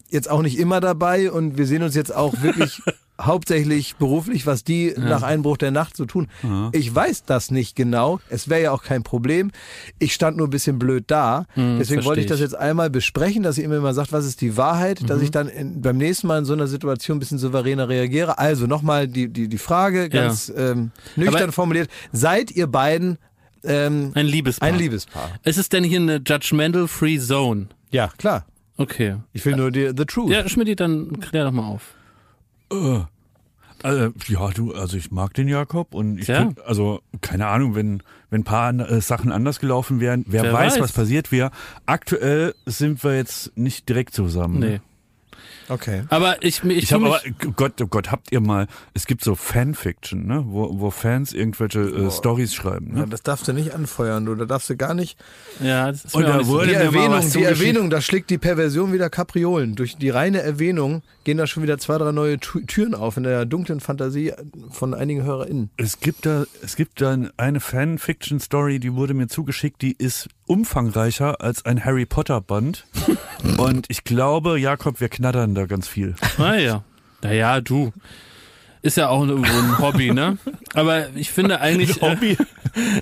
[0.10, 2.82] jetzt auch nicht immer dabei und wir sehen uns jetzt auch wirklich
[3.22, 6.28] hauptsächlich beruflich, was die nach Einbruch der Nacht so tun.
[6.72, 8.20] Ich weiß das nicht genau.
[8.30, 9.52] Es wäre ja auch kein Problem.
[10.00, 11.46] Ich stand nur ein bisschen blöd da.
[11.56, 14.42] Deswegen versteh wollte ich das jetzt einmal besprechen, dass ihr immer mal sagt, was ist
[14.42, 17.38] die Wahrheit, dass ich dann in, beim nächsten Mal in so einer Situation ein bisschen
[17.38, 18.40] souveräner reagiere.
[18.40, 21.90] Also nochmal die, die, die Frage, ganz ähm, nüchtern Aber- formuliert.
[22.12, 23.18] Seid ihr beiden
[23.64, 24.68] ähm, Ein Liebespaar.
[24.70, 25.30] ein Liebespaar?
[25.44, 27.68] Ist es denn hier eine Judgmental Free Zone?
[27.92, 28.46] Ja, klar.
[28.76, 29.18] Okay.
[29.34, 30.32] Ich will nur die, the truth.
[30.32, 31.94] Ja, Schmidt, dann klär doch mal auf.
[33.84, 36.44] Äh, ja, du, also ich mag den Jakob und ich Ja.
[36.46, 40.54] bin, also keine Ahnung, wenn wenn ein paar äh, Sachen anders gelaufen wären, wer, Wer
[40.54, 40.82] weiß, weiß.
[40.82, 41.52] was passiert wäre.
[41.86, 44.60] Aktuell sind wir jetzt nicht direkt zusammen.
[44.60, 44.80] Nee.
[45.70, 46.04] Okay.
[46.10, 47.22] Aber ich, ich, Ich habe aber,
[47.56, 51.80] Gott, oh Gott, habt ihr mal, es gibt so Fanfiction, ne, wo, wo Fans irgendwelche
[51.82, 53.08] äh, Stories schreiben, Ja, ne?
[53.10, 54.36] das darfst du nicht anfeuern, du.
[54.36, 55.18] Da darfst du gar nicht.
[55.62, 57.44] ja, das ist Und da wurde- Die Erwähnung, die.
[57.44, 59.76] Erwähnung, da schlägt die Perversion wieder Kapriolen.
[59.76, 63.24] Durch die reine Erwähnung gehen da schon wieder zwei, drei neue Tü- Türen auf in
[63.24, 64.34] der dunklen Fantasie
[64.72, 65.70] von einigen HörerInnen.
[65.78, 71.40] Es gibt da, es gibt da eine Fanfiction-Story, die wurde mir zugeschickt, die ist umfangreicher
[71.42, 72.86] als ein Harry Potter Band.
[73.58, 76.16] und ich glaube, Jakob, wir knattern da ganz viel.
[76.38, 76.84] Ah ja.
[77.22, 77.92] Naja, du.
[78.82, 80.38] Ist ja auch irgendwo ein Hobby, ne?
[80.74, 82.38] Aber ich finde eigentlich, äh, Hobby?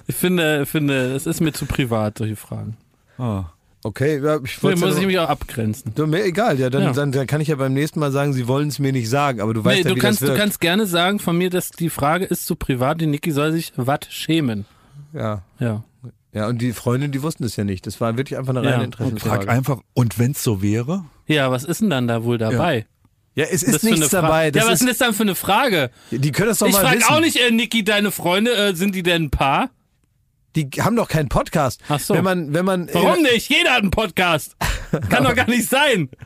[0.07, 2.77] ich finde, finde, es ist mir zu privat, solche Fragen.
[3.17, 3.45] Ah.
[3.83, 5.91] Okay, ja, ich wollte muss ich ja mich auch abgrenzen.
[5.97, 6.91] nur, mir egal, ja dann, Ja.
[6.91, 9.41] Dann, dann kann ich ja beim nächsten Mal sagen, Sie wollen es mir nicht sagen,
[9.41, 10.39] aber du weißt Nee, ja, du wie kannst, das du wirkt.
[10.39, 13.73] kannst gerne sagen von mir, dass die Frage ist zu privat, die Niki soll sich
[13.77, 14.65] Watt schämen.
[15.13, 15.41] ja.
[15.59, 15.83] Ja.
[16.33, 17.85] Ja, und die Freundin, die wussten es ja nicht.
[17.87, 19.49] Das war wirklich einfach eine Ja, reine und Frag Interessensfrage.
[19.49, 21.03] einfach, und wenn's so wäre?
[21.27, 22.85] Ja, was ist denn dann da wohl dabei?
[23.35, 24.51] Ja, es ist nichts dabei.
[24.51, 25.89] Das ja, was ist denn das dann für eine Frage?
[26.11, 27.13] die können das doch Ich mal frage wissen.
[27.13, 29.69] auch nicht, äh, Niki, deine Freunde, äh, sind die denn ein Paar?
[30.55, 31.81] Die haben doch keinen Podcast.
[31.87, 32.13] Ach so.
[32.13, 33.49] Wenn man, wenn man, Warum nicht?
[33.49, 34.55] Jeder hat einen Podcast.
[35.09, 36.09] Kann doch gar nicht sein.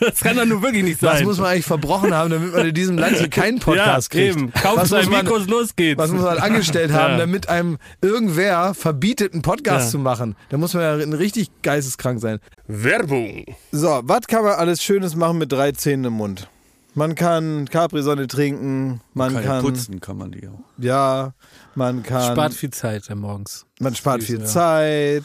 [0.00, 1.14] Das kann doch nur wirklich nicht sein.
[1.14, 4.20] Was muss man eigentlich verbrochen haben, damit man in diesem Land hier keinen Podcast ja,
[4.20, 4.36] kriegt?
[4.36, 4.52] Eben.
[4.52, 5.98] Kauf was zwei muss man, Mikros, los geht's.
[5.98, 7.18] was muss man angestellt haben, Ja.
[7.18, 9.90] damit einem irgendwer verbietet, einen Podcast Ja.
[9.92, 10.36] zu machen?
[10.50, 12.38] Da muss man ja richtig geisteskrank sein.
[12.66, 13.46] Werbung.
[13.72, 16.50] So, was kann man alles Schönes machen mit drei Zähnen im Mund?
[16.94, 20.60] Man kann Capri-Sonne trinken, man Kann kann, ja putzen, kann man die auch.
[20.78, 21.32] ja,
[21.76, 23.66] man kann, Spart viel Zeit äh, morgens.
[23.80, 24.46] man spart viel ja.
[24.46, 25.24] Zeit.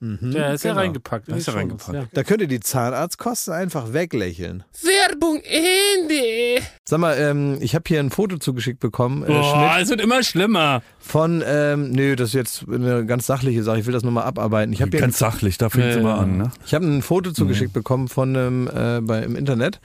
[0.00, 0.80] Ja, ist ja genau.
[0.82, 1.28] reingepackt.
[1.28, 2.16] in Da ist die er Shownotes, reingepackt.
[2.16, 4.62] Da könnt ihr die Zahnarztkosten einfach weglächeln.
[4.82, 6.62] Werbung Ende.
[6.84, 10.22] Sag mal, ähm, ich habe hier ein Foto zugeschickt bekommen, äh, Boah, es wird immer
[10.22, 10.82] schlimmer.
[10.98, 14.72] von, ähm, nö, das ist jetzt eine ganz sachliche Sache, ich will das nochmal abarbeiten.
[14.72, 16.22] Ich habe hier Ganz sachlich, da fängt es Ja, immer ja.
[16.22, 16.50] an, ne?
[16.66, 19.80] Ich habe ein Foto zugeschickt bekommen von einem äh, bei, im Internet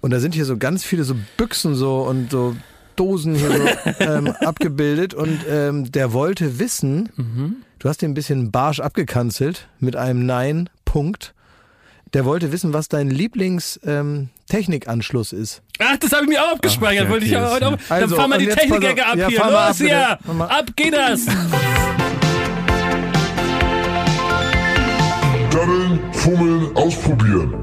[0.00, 2.56] und da sind hier so ganz viele so Büchsen so und so
[2.96, 8.50] Dosen hier so ähm, abgebildet und ähm, der wollte wissen, du hast den ein bisschen
[8.50, 11.34] barsch abgekanzelt mit einem Nein, Punkt.
[12.14, 15.60] Der wollte wissen, was dein Lieblings-Technikanschluss ist.
[15.80, 17.10] Ach, das habe ich mir auch abgespeichert.
[17.10, 17.58] Wollte ich auch.
[17.58, 17.60] Käse.
[17.60, 18.56] Dann Also, fahren wir die auf.
[19.02, 19.38] ab Ja, hier.
[19.38, 20.18] Los ab, hier.
[20.40, 21.26] Ab geht das.
[25.50, 27.54] Daddeln, fummeln, ausprobieren.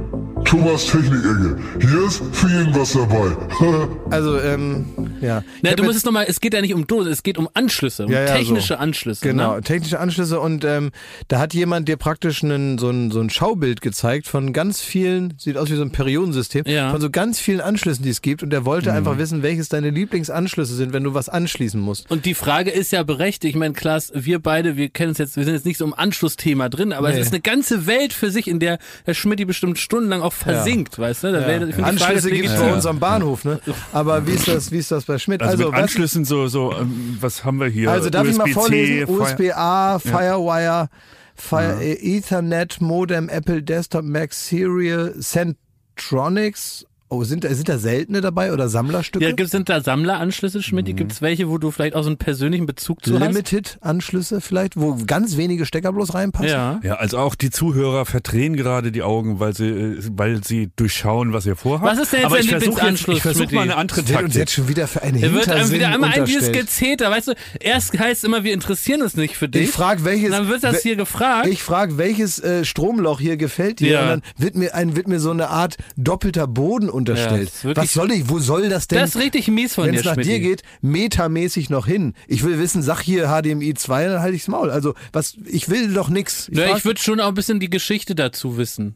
[0.46, 1.58] Thomas Technik-Ecke.
[1.80, 3.36] Hier ist für jeden was dabei.
[4.12, 4.86] Also, ähm,
[5.22, 5.44] ja.
[5.62, 8.06] Na, du musst es nochmal, es geht ja nicht um Dosen, es geht um Anschlüsse,
[8.06, 8.76] um Ja, ja, technische so.
[8.76, 9.22] Anschlüsse.
[9.28, 9.62] Genau, Ne?
[9.62, 10.92] technische Anschlüsse und ähm,
[11.28, 15.34] da hat jemand dir praktisch einen, so, ein, so ein Schaubild gezeigt von ganz vielen,
[15.38, 16.88] sieht aus wie so ein Periodensystem, Ja.
[16.88, 16.92] Mhm.
[16.92, 19.90] von so ganz vielen Anschlüssen, die es gibt und der wollte einfach wissen, welches deine
[19.90, 22.10] Lieblingsanschlüsse sind, wenn du was anschließen musst.
[22.12, 23.52] Und die Frage ist ja berechtigt.
[23.56, 25.94] Ich meine, Klaas, wir beide, wir kennen uns jetzt, wir sind jetzt nicht so im
[25.94, 27.16] Anschlussthema drin, aber Nee.
[27.20, 30.34] es ist eine ganze Welt für sich, in der Herr Schmidt die bestimmt stundenlang auch
[30.34, 31.32] versinkt, weißt du?
[31.32, 33.60] Da wär, ich find die Frage Anschlüsse gibt es bei uns am Bahnhof, ne?
[33.94, 35.42] Aber wie ist das, wie ist das bei Schmidt?
[35.42, 37.92] Also, mit was- Anschlüssen so, so, ähm, was haben wir hier?
[37.92, 39.10] also darf ich mal vorlesen?
[39.10, 40.90] USB-A, Firewire,
[41.36, 48.22] Fire, äh, Ethernet, Modem, Apple Desktop, Mac Serial, Centronics Oh, sind, da- sind da seltene
[48.22, 49.26] dabei oder Sammlerstücke?
[49.26, 50.88] Ja, gibt, sind da Sammleranschlüsse, Schmidt?
[50.88, 50.96] Mhm.
[50.96, 53.28] Gibt es welche, wo du vielleicht auch so einen persönlichen Bezug zu hast?
[53.28, 56.48] Limited-Anschlüsse vielleicht, wo ganz wenige Stecker bloß reinpassen?
[56.48, 56.80] Ja.
[56.84, 61.34] Ja, also auch die Zuhörer verdrehen gerade die Augen, weil sie, äh, weil sie durchschauen,
[61.34, 61.84] was ihr vorhabt.
[61.86, 64.06] Was ist denn jetzt Aber dein ich versuche jetzt, Lieblingsanschluss, ich versuche mal eine andere
[64.06, 64.34] Taktik.
[64.36, 66.54] jetzt schon wieder für einen Er wird einem wieder einmal ein dieses.
[66.54, 67.34] Gezeter, weißt du?
[67.60, 69.64] Erst heißt immer, wir interessieren uns nicht für dich.
[69.64, 70.28] Ich frage, welches.
[70.28, 71.48] Und dann wird das hier gefragt.
[71.48, 73.92] Ich frage, welches äh, Stromloch hier gefällt dir?
[73.92, 74.02] Ja.
[74.04, 77.48] Und dann wird mir, ein, wird mir so eine Art doppelter Boden unterstellt.
[77.50, 79.00] das ist wirklich- Was soll ich, wo soll das denn?
[79.00, 80.30] das ist richtig mies von wenn dir, es nach Schmidti.
[80.32, 82.14] dir geht, metamäßig noch hin.
[82.28, 84.70] Ich will wissen, sag hier HDMI 2, dann halte ich's Maul.
[84.72, 86.50] Also, was, ich will doch nix.
[86.52, 88.96] Ja, frag- ich würde schon auch ein bisschen die Geschichte dazu wissen.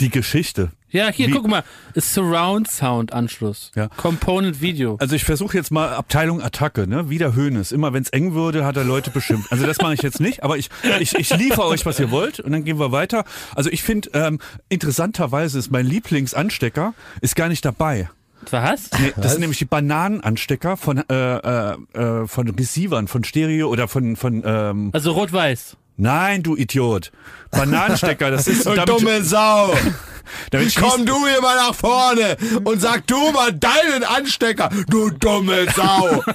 [0.00, 0.70] Die Geschichte.
[0.90, 1.64] Ja, hier, Wie- guck mal.
[1.94, 3.70] Surround Sound Anschluss.
[3.74, 3.88] Ja.
[3.88, 4.96] Component Video.
[5.00, 7.10] Also ich versuche jetzt mal Abteilung Attacke, ne?
[7.10, 7.72] Wieder Hönes.
[7.72, 9.52] Immer wenn es eng würde, hat er Leute beschimpft.
[9.52, 10.70] Also das mache ich jetzt nicht, aber ich,
[11.00, 13.24] ich, ich liefere euch, was ihr wollt und dann gehen wir weiter.
[13.54, 18.08] Also ich finde, ähm, interessanterweise ist mein Lieblingsanstecker ist gar nicht dabei.
[18.50, 18.90] Was?
[18.98, 23.88] Nee, das sind nämlich die Bananenanstecker von, äh, äh, äh, von Receivern, von Stereo oder
[23.88, 25.76] von, von ähm, Also rot-weiß.
[25.98, 27.10] Nein, du Idiot.
[27.50, 29.74] Bananenstecker, das ist damit, Dumme Sau!
[30.50, 35.66] damit Komm du hier mal nach vorne und sag du mal deinen Anstecker, du dumme
[35.74, 36.22] Sau!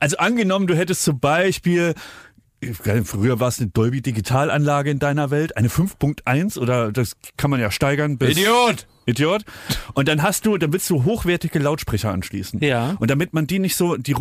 [0.00, 1.94] Also angenommen, du hättest zum Beispiel,
[3.04, 7.60] früher war es eine Dolby Digitalanlage in deiner Welt, eine 5.1 oder das kann man
[7.60, 8.30] ja steigern bis...
[8.30, 8.86] Idiot!
[9.06, 9.42] Idiot.
[9.94, 12.60] Und dann hast du, dann willst du hochwertige Lautsprecher anschließen.
[12.62, 12.96] Ja.
[12.98, 14.14] Und damit man die nicht so, die,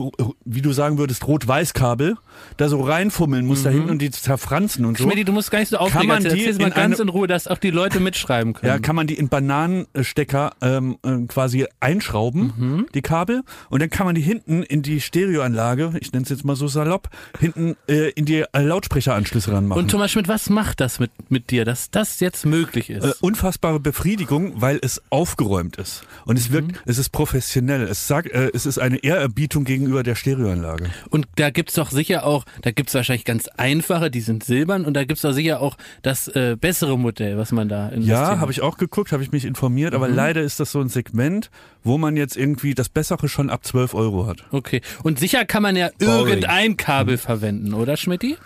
[0.45, 2.17] wie du sagen würdest, Rot-Weiß-Kabel,
[2.57, 5.03] da so reinfummeln muss da hinten und die zerfranzen und so.
[5.03, 6.07] Schmidti, du musst gar nicht so aufregen.
[6.07, 8.71] man die Erzähl's mal ganz eine- in Ruhe, dass auch die Leute mitschreiben können.
[8.71, 12.85] Ja, kann man die in Bananenstecker ähm, äh, quasi einschrauben, Mhm.
[12.93, 16.45] die Kabel, und dann kann man die hinten in die Stereoanlage, ich nenne es jetzt
[16.45, 19.81] mal so salopp, hinten äh, in die äh, Lautsprecheranschlüsse ranmachen.
[19.83, 23.03] Und Thomas Schmidt, was macht das mit, mit dir, dass das jetzt möglich ist?
[23.03, 26.03] äh, unfassbare Befriedigung, weil es aufgeräumt ist.
[26.25, 27.83] Und es wirkt, es ist professionell.
[27.83, 30.89] Es sagt, äh, es ist eine Ehrerbietung gegenüber der Stereoanlage.
[31.09, 34.93] Und da gibt's doch sicher auch, da gibt's wahrscheinlich ganz einfache, die sind silbern und
[34.93, 38.17] da gibt's doch sicher auch das äh, bessere Modell, was man da investiert.
[38.17, 40.89] Ja, habe ich auch geguckt, habe ich mich informiert, aber leider ist das so ein
[40.89, 41.49] Segment,
[41.83, 44.43] wo man jetzt irgendwie das Bessere schon ab 12 Euro hat.
[44.51, 44.81] Okay.
[45.03, 48.37] Und sicher kann man ja irgendein Kabel verwenden, oder Schmidti?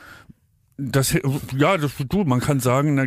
[0.77, 1.15] Das,
[1.57, 2.97] ja, das, du, man kann sagen,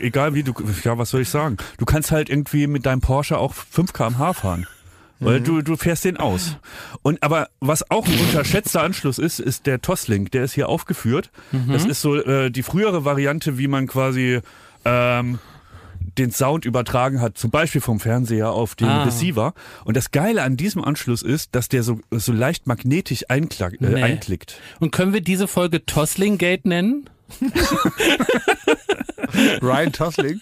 [0.00, 1.56] egal wie du, ja, was soll ich sagen?
[1.78, 4.66] Du kannst halt irgendwie mit deinem Porsche auch 5 km/h fahren.
[5.24, 6.56] Weil du, du fährst den aus.
[7.02, 10.32] Und aber was auch ein unterschätzter Anschluss ist, ist der Toslink.
[10.32, 11.30] Der ist hier aufgeführt.
[11.68, 14.40] Das ist so äh, die frühere Variante, wie man quasi
[14.84, 15.38] ähm,
[16.18, 19.04] den Sound übertragen hat, zum Beispiel vom Fernseher auf den Ah.
[19.04, 19.54] Receiver.
[19.84, 23.86] Und das Geile an diesem Anschluss ist, dass der so, so leicht magnetisch einklack, äh,
[23.86, 24.02] Nee.
[24.02, 24.56] einklickt.
[24.80, 27.08] Und können wir diese Folge Toslingate nennen?
[29.62, 30.40] Ryan Tosling.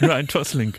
[0.00, 0.78] Nur ein Toslink.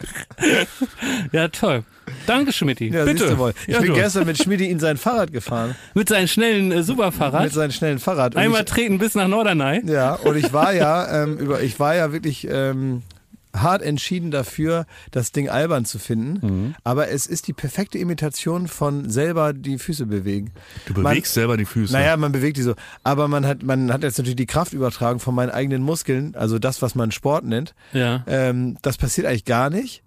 [1.31, 1.83] Ja, toll.
[2.27, 2.89] Danke, Schmidti.
[2.89, 3.19] Ja, Bitte.
[3.19, 3.53] siehst du wohl.
[3.67, 3.95] Ich Ja, bin du.
[3.95, 5.75] gestern mit Schmidi in sein Fahrrad gefahren.
[5.93, 7.43] Mit seinem schnellen äh, Superfahrrad.
[7.43, 8.35] Mit seinem schnellen Fahrrad.
[8.35, 9.81] Und Einmal ich, treten bis nach Norderney.
[9.85, 13.03] ja, und ich war ja, ähm, über, ich war ja wirklich ähm,
[13.55, 16.45] hart entschieden dafür, das Ding albern zu finden.
[16.45, 16.75] Mhm.
[16.83, 20.51] Aber es ist die perfekte Imitation von selber die Füße bewegen.
[20.85, 21.93] Du bewegst selber die Füße.
[21.93, 22.75] Naja, man bewegt die so.
[23.03, 26.59] Aber man hat, man hat jetzt natürlich die Kraft übertragen von meinen eigenen Muskeln, also
[26.59, 27.73] das, was man Sport nennt.
[27.93, 28.23] Ja.
[28.27, 30.03] Ähm, das passiert eigentlich gar nicht.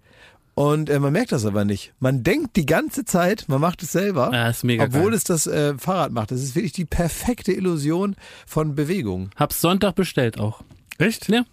[0.55, 1.93] Und äh, man merkt das aber nicht.
[1.99, 5.13] Man denkt die ganze Zeit, man macht es selber, Ja, ist mega obwohl geil.
[5.15, 6.29] es das äh, Fahrrad macht.
[6.31, 9.31] Das ist wirklich die perfekte Illusion von Bewegung.
[9.35, 10.61] Hab's Sonntag bestellt auch.
[10.99, 11.27] Echt?
[11.27, 11.43] Ja.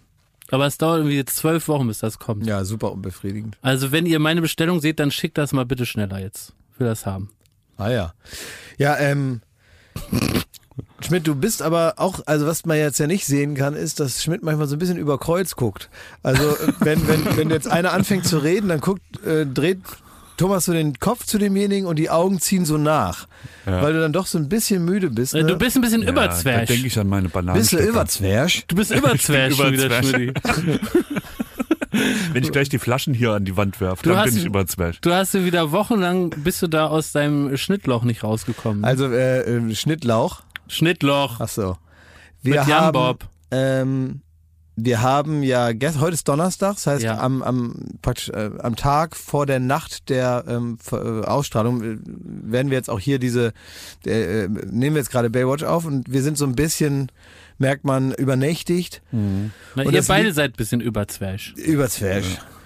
[0.51, 2.45] Aber es dauert irgendwie jetzt zwölf Wochen, bis das kommt.
[2.45, 3.57] Ja, super unbefriedigend.
[3.61, 6.53] Also wenn ihr meine Bestellung seht, dann schickt das mal bitte schneller jetzt.
[6.73, 7.29] Ich will das haben.
[7.77, 8.13] Ah ja.
[8.77, 9.41] Ja, ähm.
[11.01, 14.23] Schmidt, du bist aber auch, also was man jetzt ja nicht sehen kann, ist, dass
[14.23, 15.89] Schmidt manchmal so ein bisschen über Kreuz guckt.
[16.21, 19.79] Also wenn, wenn, wenn jetzt einer anfängt zu reden, dann guckt, äh, dreht
[20.37, 23.27] Thomas so den Kopf zu demjenigen und die Augen ziehen so nach.
[23.65, 25.33] Weil du dann doch so ein bisschen müde bist.
[25.35, 25.49] Äh, Ne?
[25.49, 26.67] Du bist ein bisschen Ja, da überzwerg.
[26.67, 27.59] denke ich an meine Bananen.
[27.59, 28.51] bist du überzwerg?
[28.67, 28.91] Du bist.
[29.19, 30.33] Schmidti.
[32.33, 35.01] Wenn ich gleich die Flaschen hier an die Wand werfe, dann hast- bin ich überzwerg.
[35.01, 38.85] Du hast ja wieder wochenlang, bist du da aus deinem Schnittloch nicht rausgekommen.
[38.85, 40.41] Also äh, äh, Schnittlauch.
[40.67, 41.39] Schnittloch.
[41.39, 41.77] Ach so.
[42.41, 43.25] Wir Mit Jan haben, Bob.
[43.51, 44.21] Ähm,
[44.83, 47.19] wir haben ja, gest heute ist Donnerstag, das heißt Ja.
[47.19, 52.69] am, am, praktisch, äh, am Tag vor der Nacht der ähm, äh, Ausstrahlung äh, werden
[52.71, 53.53] wir jetzt auch hier diese,
[54.05, 57.11] äh, äh, nehmen wir jetzt gerade Baywatch auf und wir sind so ein bisschen,
[57.57, 61.41] merkt man, übernächtigt, Na, und ihr beide seid ein bisschen überzwerg.
[61.57, 62.23] überzwerg.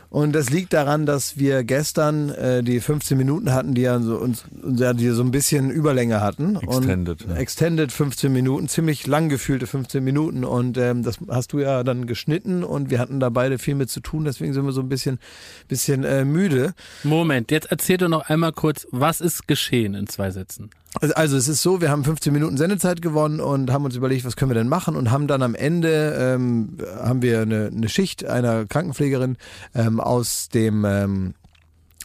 [0.09, 4.15] Und das liegt daran, dass wir gestern äh, die 15 Minuten hatten, die ja so,
[4.17, 6.55] uns, ja, die so ein bisschen Überlänge hatten.
[6.55, 7.37] Extended, Und ja.
[7.37, 10.43] Extended 15 Minuten, ziemlich lang gefühlte 15 Minuten.
[10.43, 13.89] Und ähm, das hast du ja dann geschnitten und wir hatten da beide viel mit
[13.89, 14.25] zu tun.
[14.25, 15.19] Deswegen sind wir so ein bisschen,
[15.67, 16.73] bisschen äh, müde.
[17.03, 20.69] Moment, jetzt erzähl doch noch einmal kurz, was ist geschehen in zwei Sätzen?
[21.01, 24.35] Also- es ist so, wir haben 15 Minuten Sendezeit gewonnen und haben uns überlegt, was
[24.35, 28.25] können wir denn machen und haben dann am Ende ähm, haben wir eine, eine Schicht
[28.25, 29.37] einer Krankenpflegerin
[29.73, 31.33] ähm, aus dem ähm,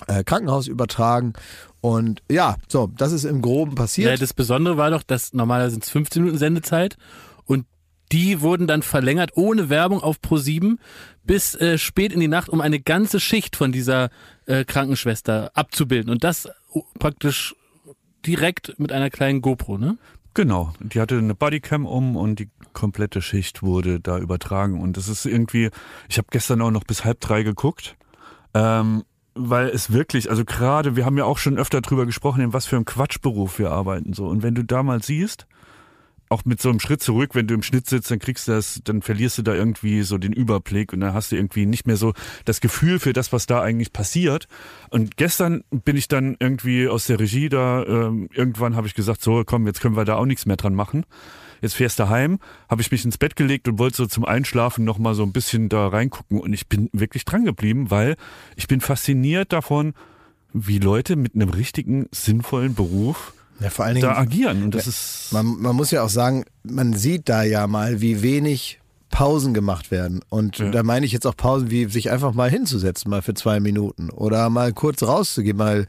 [0.06, 1.34] äh, Krankenhaus übertragen
[1.80, 4.20] und ja, so, das ist im Groben Ja, passiert.
[4.20, 6.96] das Besondere war doch, dass normalerweise sind es 15 Minuten Sendezeit
[7.46, 7.66] und
[8.12, 10.76] die wurden dann verlängert ohne Werbung auf Pro7
[11.24, 14.10] bis äh, spät in die Nacht, um eine ganze Schicht von dieser
[14.46, 16.48] äh, Krankenschwester abzubilden und das
[16.98, 17.54] praktisch
[18.26, 19.98] direkt mit einer kleinen GoPro, ne?
[20.34, 24.80] Genau, die hatte eine Bodycam um und die komplette Schicht wurde da übertragen.
[24.80, 25.70] Und das ist irgendwie,
[26.08, 27.96] ich habe gestern auch noch bis halb drei geguckt,
[28.54, 29.02] ähm,
[29.34, 32.66] weil es wirklich, also gerade, wir haben ja auch schon öfter drüber gesprochen, in was
[32.66, 34.12] für einem Quatschberuf wir arbeiten.
[34.12, 34.26] so.
[34.26, 35.46] Und wenn du da mal siehst,
[36.30, 38.80] auch mit so einem Schritt zurück, wenn du im Schnitt sitzt, dann kriegst du das,
[38.84, 41.96] dann verlierst du da irgendwie so den Überblick und dann hast du irgendwie nicht mehr
[41.96, 42.14] so
[42.44, 44.46] das Gefühl für das, was da eigentlich passiert.
[44.90, 49.22] Und gestern bin ich dann irgendwie aus der Regie da, ähm, irgendwann habe ich gesagt,
[49.22, 51.04] so komm, jetzt können wir da auch nichts mehr dran machen.
[51.62, 52.38] Jetzt fährst du heim,
[52.70, 55.32] habe ich mich ins Bett gelegt und wollte so zum Einschlafen noch mal so ein
[55.32, 58.16] bisschen da reingucken und ich bin wirklich dran geblieben, weil
[58.54, 59.94] ich bin fasziniert davon,
[60.52, 64.62] wie Leute mit einem richtigen, sinnvollen Beruf ja, vor allen Dingen, da agieren.
[64.64, 68.22] Und das ist man, man muss ja auch sagen, man sieht da ja mal, wie
[68.22, 68.79] wenig
[69.10, 70.20] Pausen gemacht werden.
[70.28, 70.70] Und Ja.
[70.70, 74.08] da meine ich jetzt auch Pausen, wie sich einfach mal hinzusetzen, mal für zwei Minuten
[74.10, 75.86] oder mal kurz rauszugehen, mal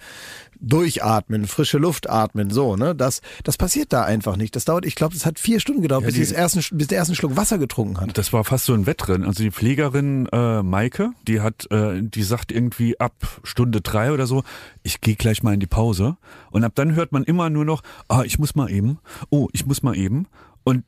[0.63, 2.93] durchatmen, frische Luft atmen, so, ne?
[2.95, 4.55] Das, das passiert da einfach nicht.
[4.55, 6.87] Das dauert, ich glaube, es hat vier Stunden gedauert, Ja, bis, die- das ersten, bis
[6.87, 8.15] der ersten Schluck Wasser getrunken hat.
[8.17, 9.25] Das war fast so ein Wettrennen.
[9.27, 14.27] Also die Pflegerin äh, Maike, die hat, äh, die sagt irgendwie ab Stunde drei oder
[14.27, 14.43] so,
[14.83, 16.17] ich gehe gleich mal in die Pause.
[16.51, 18.99] Und ab dann hört man immer nur noch, ah, ich muss mal eben,
[19.31, 20.27] oh, ich muss mal eben.
[20.63, 20.83] Und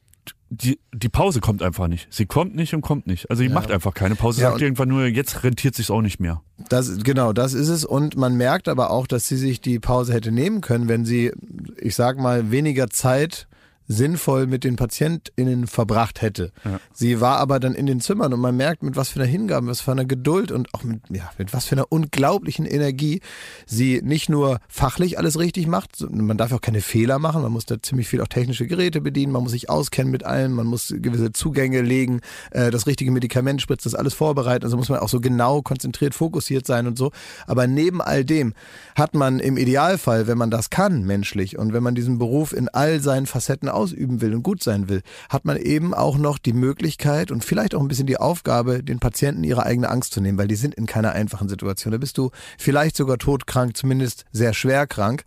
[0.53, 2.07] die, die Pause kommt einfach nicht.
[2.11, 3.29] Sie kommt nicht und kommt nicht.
[3.29, 6.19] Also die macht einfach keine Pause, Ja, sagt irgendwann nur, jetzt rentiert sich's auch nicht
[6.19, 6.41] mehr.
[6.69, 7.85] Das, genau, das ist es.
[7.85, 11.31] Und man merkt aber auch, dass sie sich die Pause hätte nehmen können, wenn sie,
[11.79, 13.47] ich sag mal, weniger Zeit
[13.87, 16.51] sinnvoll mit den PatientInnen verbracht hätte.
[16.63, 16.79] Ja.
[16.93, 19.67] Sie war aber dann in den Zimmern und man merkt, mit was für einer Hingabe,
[19.67, 23.21] was für einer Geduld und auch mit, ja, mit was für einer unglaublichen Energie
[23.65, 27.65] sie nicht nur fachlich alles richtig macht, man darf auch keine Fehler machen, man muss
[27.65, 30.93] da ziemlich viel auch technische Geräte bedienen, man muss sich auskennen mit allem, man muss
[30.95, 35.09] gewisse Zugänge legen, äh, das richtige Medikament spritzen, das alles vorbereiten, also muss man auch
[35.09, 37.11] so genau konzentriert, fokussiert sein und so.
[37.47, 38.53] Aber neben all dem
[38.95, 42.69] hat man im Idealfall, wenn man das kann, menschlich, und wenn man diesen Beruf in
[42.69, 46.53] all seinen Facetten ausüben will und gut sein will, hat man eben auch noch die
[46.53, 50.37] Möglichkeit und vielleicht auch ein bisschen die Aufgabe, den Patienten ihre eigene Angst zu nehmen,
[50.37, 51.91] weil die sind in keiner einfachen Situation.
[51.91, 55.23] Da bist du vielleicht sogar todkrank, zumindest sehr schwer krank,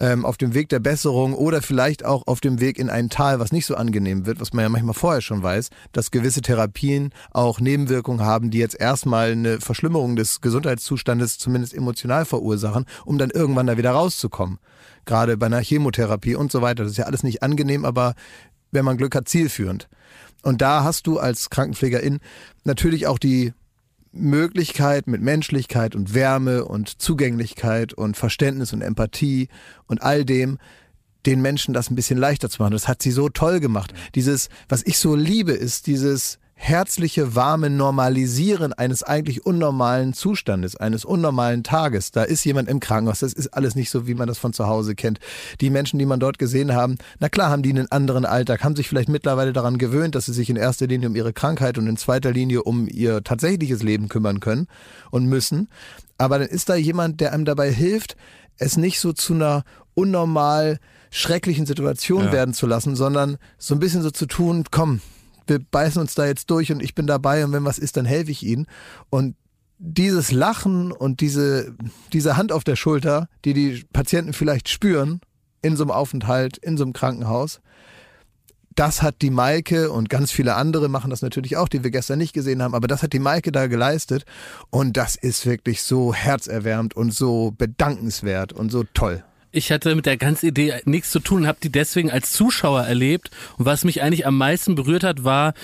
[0.00, 3.40] ähm, auf dem Weg der Besserung oder vielleicht auch auf dem Weg in ein Tal,
[3.40, 7.10] was nicht so angenehm wird, was man ja manchmal vorher schon weiß, dass gewisse Therapien
[7.30, 13.30] auch Nebenwirkungen haben, die jetzt erstmal eine Verschlimmerung des Gesundheitszustandes zumindest emotional verursachen, um dann
[13.30, 14.58] irgendwann da wieder rauszukommen.
[15.08, 16.82] Gerade bei einer Chemotherapie und so weiter.
[16.82, 18.14] Das ist ja alles nicht angenehm, aber
[18.70, 19.88] wenn man Glück hat, zielführend.
[20.42, 22.20] Und da hast du als Krankenpflegerin
[22.64, 23.54] natürlich auch die
[24.12, 29.48] Möglichkeit mit Menschlichkeit und Wärme und Zugänglichkeit und Verständnis und Empathie
[29.86, 30.58] und all dem
[31.24, 32.72] den Menschen das ein bisschen leichter zu machen.
[32.72, 33.94] Das hat sie so toll gemacht.
[34.14, 41.04] Dieses, was ich so liebe, ist dieses herzliche, warme Normalisieren eines eigentlich unnormalen Zustandes, eines
[41.04, 42.10] unnormalen Tages.
[42.10, 43.20] Da ist jemand im Krankenhaus.
[43.20, 45.20] Das ist alles nicht so, wie man das von zu Hause kennt.
[45.60, 48.76] Die Menschen, die man dort gesehen haben, na klar haben die einen anderen Alltag, haben
[48.76, 51.86] sich vielleicht mittlerweile daran gewöhnt, dass sie sich in erster Linie um ihre Krankheit und
[51.86, 54.66] in zweiter Linie um ihr tatsächliches Leben kümmern können
[55.10, 55.68] und müssen.
[56.18, 58.16] Aber dann ist da jemand, der einem dabei hilft,
[58.58, 59.62] es nicht so zu einer
[59.94, 60.78] unnormal
[61.10, 62.32] schrecklichen Situation Ja.
[62.32, 65.00] werden zu lassen, sondern so ein bisschen so zu tun, komm,
[65.48, 68.04] wir beißen uns da jetzt durch und ich bin dabei und wenn was ist, dann
[68.04, 68.66] helfe ich ihnen.
[69.10, 69.36] Und
[69.78, 71.74] dieses Lachen und diese,
[72.12, 75.20] diese Hand auf der Schulter, die die Patienten vielleicht spüren
[75.62, 77.60] in so einem Aufenthalt, in so einem Krankenhaus,
[78.74, 82.18] das hat die Maike und ganz viele andere machen das natürlich auch, die wir gestern
[82.18, 84.24] nicht gesehen haben, aber das hat die Maike da geleistet
[84.70, 89.24] und das ist wirklich so herzerwärmend und so bedankenswert und so toll.
[89.50, 92.82] Ich hatte mit der ganzen Idee nichts zu tun und habe die deswegen als Zuschauer
[92.82, 93.30] erlebt.
[93.56, 95.54] Und was mich eigentlich am meisten berührt hat, war,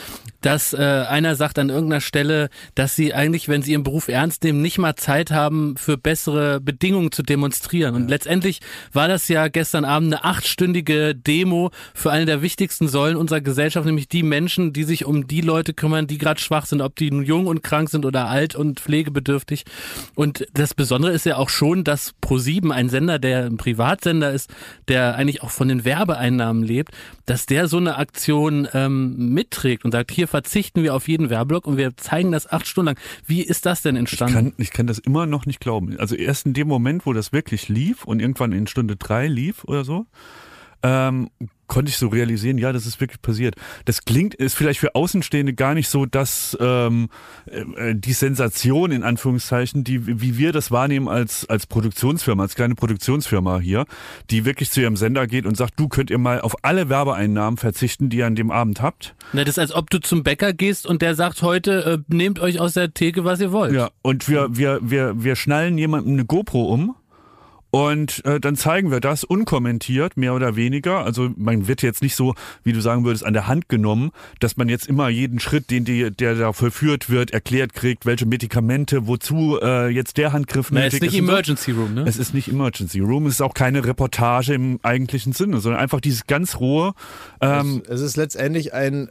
[0.41, 4.45] dass äh, einer sagt an irgendeiner Stelle, dass sie eigentlich, wenn sie ihren Beruf ernst
[4.45, 7.95] nehmen, nicht mal Zeit haben, für bessere Bedingungen zu demonstrieren.
[7.95, 8.61] Und letztendlich
[8.93, 13.87] war das ja gestern Abend eine achtstündige Demo für eine der wichtigsten Säulen unserer Gesellschaft,
[13.87, 17.11] nämlich die Menschen, die sich um die Leute kümmern, die gerade schwach sind, ob die
[17.11, 19.65] nun jung und krank sind oder alt und pflegebedürftig.
[20.15, 24.51] Und das Besondere ist ja auch schon, dass Pro7, ein Sender, der ein Privatsender ist,
[24.89, 26.93] der eigentlich auch von den Werbeeinnahmen lebt,
[27.27, 31.67] dass der so eine Aktion ähm, mitträgt und sagt, hier verzichten wir auf jeden Werbeblock
[31.67, 32.99] und wir zeigen das acht Stunden lang.
[33.27, 34.35] Wie ist das denn Ich entstanden?
[34.35, 35.99] kann, ich kann das immer noch nicht glauben.
[35.99, 39.65] Also erst in dem Moment, wo das wirklich lief und irgendwann in Stunde drei lief
[39.65, 40.07] oder so,
[40.85, 41.31] ähm,
[41.67, 43.57] konnte ich so realisieren, ja, das ist wirklich passiert.
[43.87, 47.09] Das klingt, ist vielleicht für Außenstehende gar nicht so, dass ähm,
[47.47, 52.75] äh, die Sensation in Anführungszeichen, die wie wir das wahrnehmen als als Produktionsfirma, als kleine
[52.75, 53.87] Produktionsfirma hier,
[54.31, 57.57] die wirklich zu ihrem Sender geht und sagt, du könnt ihr mal auf alle Werbeeinnahmen
[57.57, 59.15] verzichten, die ihr an dem Abend habt.
[59.33, 62.41] Na, das ist, als ob du zum Bäcker gehst und der sagt heute, äh, nehmt
[62.41, 63.73] euch aus der Theke, was ihr wollt.
[63.73, 66.95] Ja, und wir, wir, wir, wir schnallen jemandem eine GoPro um
[67.75, 71.05] und äh, dann zeigen wir das unkommentiert, mehr oder weniger.
[71.05, 74.57] Also man wird jetzt nicht so, wie du sagen würdest, an der Hand genommen, dass
[74.57, 79.09] man jetzt immer jeden Schritt, den die, der da vollführt wird, erklärt kriegt, welche Medikamente,
[79.09, 81.33] wozu äh, jetzt der Handgriff Na, nötig ist nicht und so.
[81.33, 82.05] Emergency Room, ne?
[82.07, 86.01] Es ist nicht Emergency Room, es ist auch keine Reportage im eigentlichen Sinne, sondern einfach
[86.01, 86.95] dieses ganz rohe.
[87.41, 89.11] Ähm, es ist letztendlich ein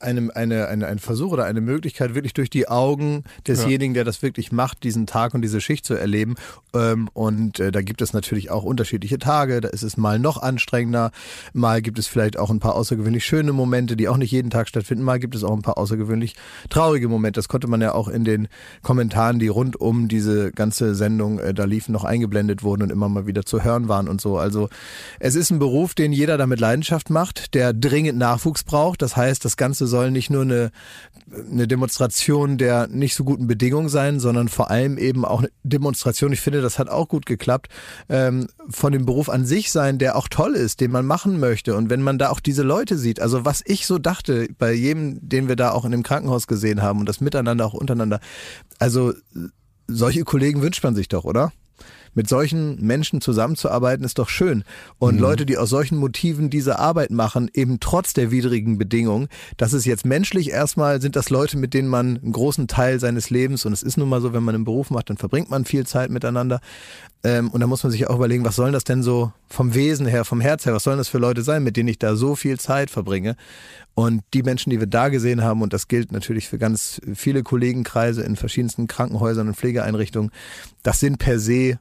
[0.00, 4.22] eine, eine, eine, ein Versuch oder eine Möglichkeit, wirklich durch die Augen desjenigen, der das
[4.22, 6.36] wirklich macht, diesen Tag und diese Schicht zu erleben.
[6.74, 9.60] Ähm, und äh, da gibt es natürlich auch unterschiedliche Tage.
[9.60, 11.10] Da ist es mal noch anstrengender.
[11.52, 14.68] Mal gibt es vielleicht auch ein paar außergewöhnlich schöne Momente, die auch nicht jeden Tag
[14.68, 15.04] stattfinden.
[15.04, 16.36] Mal gibt es auch ein paar außergewöhnlich
[16.68, 17.38] traurige Momente.
[17.38, 18.48] Das konnte man ja auch in den
[18.82, 23.08] Kommentaren, die rund um diese ganze Sendung äh, da liefen, noch eingeblendet wurden und immer
[23.08, 24.36] mal wieder zu hören waren und so.
[24.38, 24.68] Also
[25.18, 29.00] es ist ein Beruf, den jeder da mit Leidenschaft macht, der dringend Nachwuchs braucht.
[29.00, 30.70] Das heißt, das Ganze soll nicht nur eine,
[31.50, 36.32] eine Demonstration der nicht so guten Bedingungen sein, sondern vor allem eben auch eine Demonstration,
[36.32, 37.68] ich finde, das hat auch gut geklappt,
[38.08, 41.76] ähm, von dem Beruf an sich sein, der auch toll ist, den man machen möchte.
[41.76, 45.18] Und wenn man da auch diese Leute sieht, also was ich so dachte, bei jedem,
[45.26, 48.20] den wir da auch in dem Krankenhaus gesehen haben und das Miteinander auch untereinander,
[48.78, 49.14] also
[49.86, 51.52] solche Kollegen wünscht man sich doch, oder?
[52.16, 54.64] Mit solchen Menschen zusammenzuarbeiten ist doch schön.
[54.98, 59.74] Und Leute, die aus solchen Motiven diese Arbeit machen, eben trotz der widrigen Bedingungen, das
[59.74, 63.66] ist jetzt menschlich erstmal, sind das Leute, mit denen man einen großen Teil seines Lebens,
[63.66, 65.86] und es ist nun mal so, wenn man einen Beruf macht, dann verbringt man viel
[65.86, 66.60] Zeit miteinander.
[67.22, 70.06] Ähm, und da muss man sich auch überlegen, was sollen das denn so vom Wesen
[70.06, 72.34] her, vom Herz her, was sollen das für Leute sein, mit denen ich da so
[72.34, 73.36] viel Zeit verbringe?
[73.94, 77.42] Und die Menschen, die wir da gesehen haben, und das gilt natürlich für ganz viele
[77.42, 80.30] Kollegenkreise in verschiedensten Krankenhäusern und Pflegeeinrichtungen,
[80.82, 81.78] das sind per se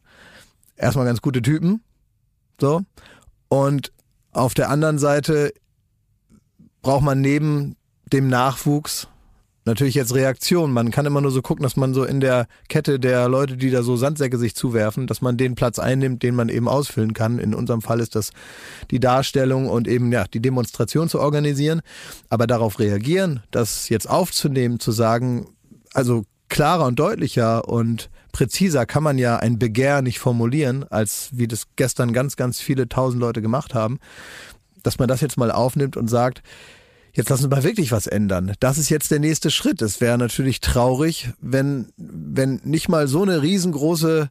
[0.75, 1.81] erstmal ganz gute Typen.
[2.59, 2.81] So.
[3.47, 3.91] Und
[4.31, 5.53] auf der anderen Seite
[6.81, 7.75] braucht man neben
[8.11, 9.07] dem Nachwuchs
[9.65, 10.71] natürlich jetzt Reaktion.
[10.71, 13.71] Man kann immer nur so gucken, dass man so in der Kette der Leute, die
[13.71, 17.39] da so Sandsäcke sich zuwerfen, dass man den Platz einnimmt, den man eben ausfüllen kann.
[17.39, 18.31] In unserem Fall ist das
[18.91, 21.81] die Darstellung und eben ja die Demonstration zu organisieren.
[22.29, 25.47] Aber darauf reagieren, das jetzt aufzunehmen, zu sagen,
[25.93, 31.47] also klarer und deutlicher und präziser kann man ja ein Begehr nicht formulieren, als wie
[31.47, 33.99] das gestern ganz, ganz viele tausend Leute gemacht haben,
[34.83, 36.43] dass man das jetzt mal aufnimmt und sagt,
[37.13, 38.53] jetzt lassen wir mal wirklich was ändern.
[38.59, 39.81] Das ist jetzt der nächste Schritt.
[39.81, 44.29] Es wäre natürlich traurig, wenn, wenn nicht mal so eine riesengroße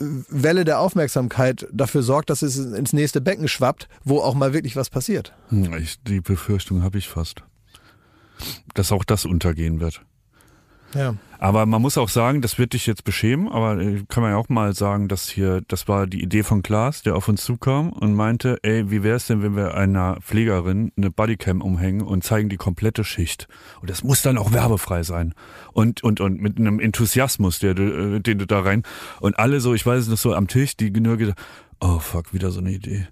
[0.00, 4.52] äh, Welle der Aufmerksamkeit dafür sorgt, dass es ins nächste Becken schwappt, wo auch mal
[4.52, 5.32] wirklich was passiert.
[5.48, 7.42] Hm, Ich, die Befürchtung habe ich fast.
[8.74, 10.02] Dass auch das untergehen wird.
[10.96, 11.14] Ja.
[11.38, 14.38] Aber man muss auch sagen, das wird dich jetzt beschämen, aber äh, kann man ja
[14.38, 17.90] auch mal sagen, dass hier, das war die Idee von Klaas, der auf uns zukam
[17.90, 22.24] und meinte, ey, wie wäre es denn, wenn wir einer Pflegerin eine Bodycam umhängen und
[22.24, 23.48] zeigen die komplette Schicht?
[23.80, 25.34] Und das muss dann auch werbefrei sein.
[25.72, 28.82] Und, und, und mit einem Enthusiasmus, der, äh, den du da rein,
[29.20, 31.38] und alle so, ich weiß es noch so am Tisch, die nur gedacht,
[31.80, 33.06] oh fuck, wieder so eine Idee.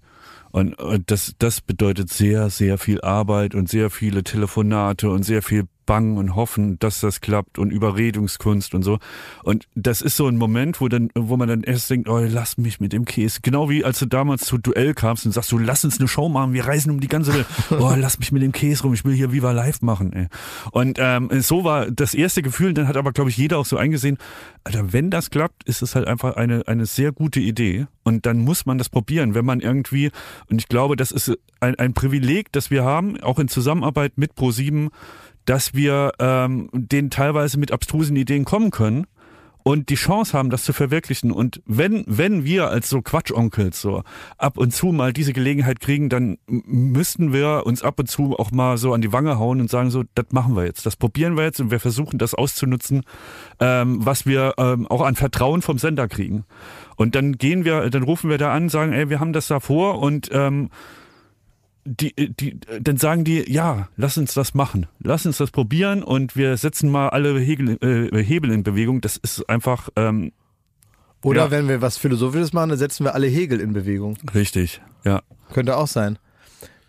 [0.51, 5.43] Und, und das, das bedeutet sehr, sehr viel Arbeit und sehr viele Telefonate und sehr
[5.43, 8.99] viel Bangen und Hoffen, dass das klappt und Überredungskunst und so.
[9.43, 12.57] Und das ist so ein Moment, wo dann, wo man dann erst denkt, oh, lass
[12.59, 13.41] mich mit dem Käse.
[13.43, 16.28] Genau wie als du damals zu Duell kamst und sagst, du lass uns eine Show
[16.28, 17.47] machen, wir reisen um die ganze Welt.
[17.85, 20.12] Oh, lass mich mit dem Käse rum, ich will hier Viva Live machen.
[20.12, 20.28] Ey.
[20.70, 23.76] Und ähm, so war das erste Gefühl, dann hat aber, glaube ich, jeder auch so
[23.76, 24.16] eingesehen,
[24.62, 27.87] Alter, wenn das klappt, ist es halt einfach eine, eine sehr gute Idee.
[28.05, 30.11] Und dann muss man das probieren, wenn man irgendwie,
[30.49, 34.32] und ich glaube, das ist ein, ein Privileg, das wir haben, auch in Zusammenarbeit mit
[34.35, 34.91] Pro7,
[35.45, 39.07] dass wir ähm, denen teilweise mit abstrusen Ideen kommen können
[39.65, 41.33] und die Chance haben, das zu verwirklichen.
[41.33, 44.05] Und wenn, wenn wir als so Quatschonkels so
[44.37, 48.51] ab und zu mal diese Gelegenheit kriegen, dann müssten wir uns ab und zu auch
[48.53, 51.37] mal so an die Wange hauen und sagen so, das machen wir jetzt, das probieren
[51.37, 53.05] wir jetzt und wir versuchen das auszunutzen,
[53.59, 56.45] ähm, was wir ähm, auch an Vertrauen vom Sender kriegen.
[56.97, 59.61] Und dann gehen wir, dann rufen wir da an, sagen, ey, wir haben das da
[59.61, 60.69] vor und ähm,
[61.85, 66.35] die, die, dann sagen die, ja, lass uns das machen, lass uns das probieren und
[66.37, 69.01] wir setzen mal alle Hegel, äh, Hebel in Bewegung.
[69.01, 70.32] Das ist einfach ähm,
[71.22, 71.51] Oder Ja.
[71.51, 74.16] wenn wir was Philosophisches machen, dann setzen wir alle Hegel in Bewegung.
[74.35, 75.22] richtig, ja.
[75.53, 76.18] Könnte auch sein.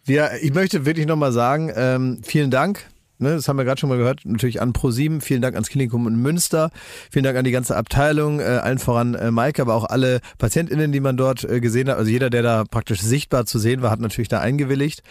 [0.05, 2.85] Wir, ich möchte wirklich nochmal sagen, ähm, vielen Dank.
[3.17, 6.07] Ne, das haben wir gerade schon mal gehört, natürlich an ProSieben, vielen Dank ans Klinikum
[6.07, 6.69] in Münster,
[7.11, 10.91] vielen Dank an die ganze Abteilung, äh, allen voran äh, Maike, aber auch alle PatientInnen,
[10.91, 11.97] die man dort äh, gesehen hat.
[11.97, 15.01] Also jeder, der da praktisch sichtbar zu sehen war, hat natürlich da eingewilligt.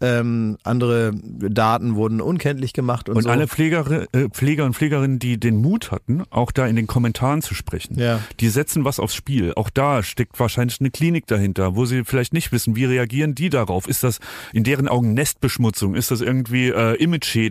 [0.00, 3.30] Ähm, andere Daten wurden unkenntlich gemacht und, Und so.
[3.30, 7.42] alle Pfleger, äh, Pfleger und Pflegerinnen, die den Mut hatten, auch da in den Kommentaren
[7.42, 8.20] zu sprechen, Ja.
[8.40, 9.52] die setzen was aufs Spiel.
[9.56, 13.48] Auch da steckt wahrscheinlich eine Klinik dahinter, wo sie vielleicht nicht wissen, wie reagieren die
[13.50, 13.88] darauf.
[13.88, 14.18] Ist das
[14.52, 15.94] in deren Augen Nestbeschmutzung?
[15.94, 16.94] Ist das irgendwie äh,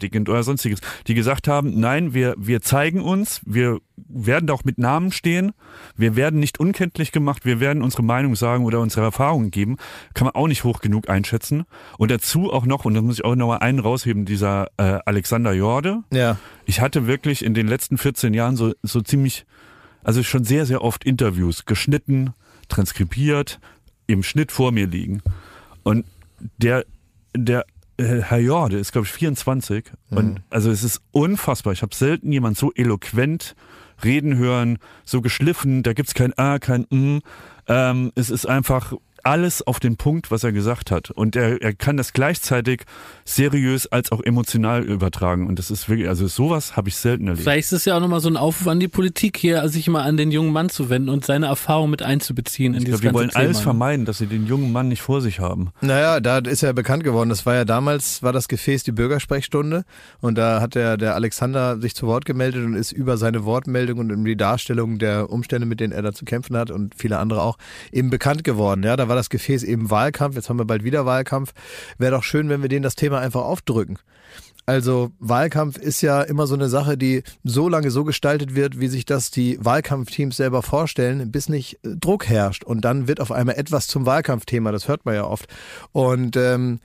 [0.03, 0.79] image-schädigend oder sonstiges?
[1.07, 5.53] Die gesagt haben, nein, wir, wir zeigen uns, wir werden da auch mit Namen stehen,
[5.95, 9.77] wir werden nicht unkenntlich gemacht, wir werden unsere Meinung sagen oder unsere Erfahrungen geben.
[10.13, 11.63] Kann man auch nicht hoch genug einschätzen.
[11.97, 14.99] Und dazu auch noch, und da muss ich auch noch mal einen rausheben, dieser äh,
[15.05, 16.37] Alexander Jorde, Ja.
[16.65, 19.45] ich hatte wirklich in den letzten 14 Jahren so, so ziemlich,
[20.03, 22.33] also schon sehr, sehr oft Interviews geschnitten,
[22.69, 23.59] transkribiert,
[24.07, 25.21] im Schnitt vor mir liegen.
[25.83, 26.05] Und
[26.57, 26.85] der,
[27.35, 27.65] der
[27.97, 29.91] äh, Herr Jorde ist, glaube ich, 24.
[30.09, 31.73] Und also es ist unfassbar.
[31.73, 33.55] Ich habe selten jemand so eloquent
[34.03, 37.21] reden hören, so geschliffen, da gibt's kein A, kein M.
[37.67, 38.93] Ähm, es ist einfach
[39.23, 41.11] alles auf den Punkt, was er gesagt hat.
[41.11, 42.83] Und er, er kann das gleichzeitig
[43.25, 45.47] seriös als auch emotional übertragen.
[45.47, 47.43] Und das ist wirklich, also sowas habe ich selten erlebt.
[47.43, 50.03] Vielleicht ist es ja auch nochmal so ein Aufruf an die Politik hier, sich mal
[50.03, 53.19] an den jungen Mann zu wenden und seine Erfahrung mit einzubeziehen in Ich dieses glaube,
[53.19, 53.63] die ganze wollen alles Thema.
[53.63, 55.71] vermeiden, dass sie den jungen Mann nicht vor sich haben.
[55.81, 57.29] Naja, da ist er bekannt geworden.
[57.29, 59.83] Das war ja damals, war das Gefäß die Bürgersprechstunde.
[60.19, 63.99] Und da hat der, der Alexander sich zu Wort gemeldet und ist über seine Wortmeldung
[63.99, 67.19] und um die Darstellung der Umstände, mit denen er da zu kämpfen hat und viele
[67.19, 67.57] andere auch,
[67.91, 68.83] eben bekannt geworden.
[68.83, 70.35] Ja, da war das Gefäß eben Wahlkampf.
[70.35, 71.53] Jetzt haben wir bald wieder Wahlkampf.
[71.97, 73.97] Wäre doch schön, wenn wir denen das Thema einfach aufdrücken.
[74.65, 78.87] Also Wahlkampf ist ja immer so eine Sache, die so lange so gestaltet wird, wie
[78.87, 82.63] sich das die Wahlkampfteams selber vorstellen, bis nicht äh, Druck herrscht.
[82.63, 84.71] Und dann wird auf einmal etwas zum Wahlkampfthema.
[84.71, 85.47] Das hört man ja oft.
[85.91, 86.79] Und ähm,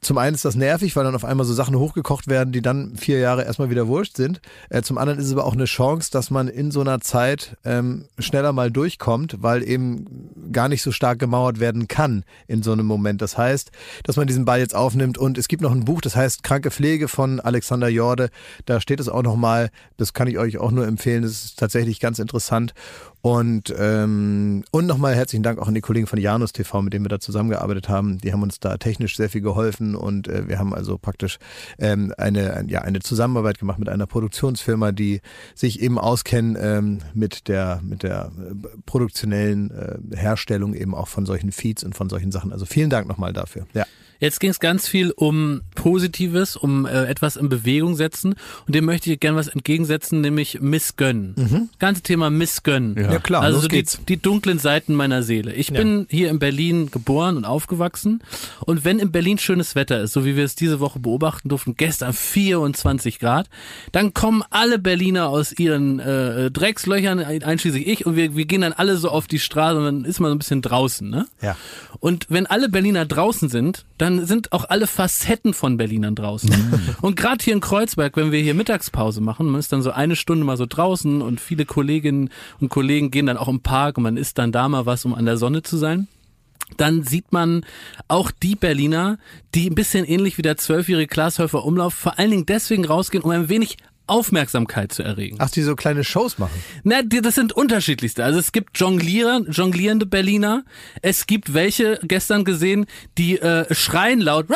[0.00, 2.96] zum einen ist das nervig, weil dann auf einmal so Sachen hochgekocht werden, die dann
[2.96, 4.40] vier Jahre erstmal wieder wurscht sind.
[4.70, 7.56] Äh, zum anderen ist es aber auch eine Chance, dass man in so einer Zeit
[7.64, 12.72] ähm, schneller mal durchkommt, weil eben gar nicht so stark gemauert werden kann in so
[12.72, 13.20] einem Moment.
[13.20, 13.70] Das heißt,
[14.04, 16.70] dass man diesen Ball jetzt aufnimmt und es gibt noch ein Buch, das heißt Kranke
[16.70, 18.30] Pflege von Alexander Jorde.
[18.64, 22.00] Da steht es auch nochmal, das kann ich euch auch nur empfehlen, das ist tatsächlich
[22.00, 22.72] ganz interessant.
[23.22, 27.04] Und, ähm, und nochmal herzlichen Dank auch an die Kollegen von Janus TV, mit denen
[27.04, 28.16] wir da zusammengearbeitet haben.
[28.18, 31.38] Die haben uns da technisch sehr viel geholfen und äh, wir haben also praktisch
[31.78, 35.20] ähm, eine, ein- ja, eine Zusammenarbeit gemacht mit einer Produktionsfirma, die
[35.54, 38.54] sich eben auskennen ähm, mit der, mit der äh,
[38.86, 42.52] produktionellen äh, Herstellung eben auch von solchen Feeds und von solchen Sachen.
[42.52, 43.66] Also vielen Dank nochmal dafür.
[43.74, 43.84] Ja.
[44.20, 48.34] Jetzt ging es ganz viel um Positives, um äh, etwas in Bewegung setzen
[48.66, 51.34] und dem möchte ich gerne was entgegensetzen, nämlich Missgönnen.
[51.36, 52.96] Das ganze Thema Missgönnen.
[52.96, 53.12] Ja.
[53.12, 54.00] Ja, klar, also los so die, geht's.
[54.08, 55.54] die dunklen Seiten meiner Seele.
[55.54, 58.22] Ich bin hier in Berlin geboren und aufgewachsen
[58.66, 61.74] und wenn in Berlin schönes Wetter ist, so wie wir es diese Woche beobachten durften,
[61.76, 63.48] gestern 24 Grad,
[63.92, 68.74] dann kommen alle Berliner aus ihren äh, Dreckslöchern, einschließlich ich, und wir, wir gehen dann
[68.74, 71.08] alle so auf die Straße und dann ist man so ein bisschen draußen.
[71.08, 71.26] Ne?
[71.40, 71.56] Ja.
[72.00, 76.50] Und wenn alle Berliner draußen sind, dann sind auch alle Facetten von Berlinern draußen.
[77.00, 80.16] Und gerade hier in Kreuzberg, wenn wir hier Mittagspause machen, man ist dann so eine
[80.16, 82.30] Stunde mal so draußen und viele Kolleginnen
[82.60, 85.14] und Kollegen gehen dann auch im Park und man isst dann da mal was, um
[85.14, 86.08] an der Sonne zu sein.
[86.76, 87.64] Dann sieht man
[88.08, 89.18] auch die Berliner,
[89.54, 93.30] die ein bisschen ähnlich wie der zwölfjährige Glashäufer Umlauf vor allen Dingen deswegen rausgehen, um
[93.30, 93.76] ein wenig
[94.10, 95.36] Aufmerksamkeit zu erregen.
[95.40, 96.52] Ach, die so kleine Shows machen.
[96.82, 98.24] Na, die- das sind unterschiedlichste.
[98.24, 100.64] Also es gibt Jonglierer, jonglierende Berliner.
[101.02, 102.86] Es gibt welche, gestern gesehen,
[103.16, 104.46] die äh, schreien laut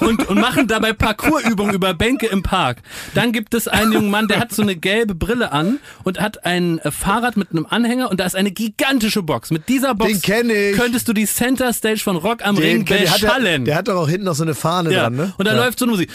[0.00, 2.78] und, und machen dabei Parkourübungen über Bänke im Park.
[3.14, 6.44] Dann gibt es einen jungen Mann, der hat so eine gelbe Brille an und hat
[6.44, 9.50] ein äh, Fahrrad mit einem Anhänger und da ist eine gigantische Box.
[9.50, 13.20] Mit dieser Box Den könntest du die Center Stage von Rock am Ring der, hat,
[13.20, 13.64] beschallen.
[13.64, 15.02] der hat doch auch hinten noch so eine Fahne Ja.
[15.02, 15.34] dran, ne?
[15.36, 15.64] Und da ja.
[15.64, 16.10] läuft so eine Musik.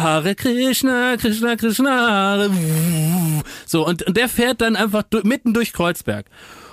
[0.00, 1.90] Hare Krishna, Krishna, Krishna.
[1.90, 2.50] Hare.
[3.66, 6.26] So, und, und der fährt dann einfach du, mitten durch Kreuzberg.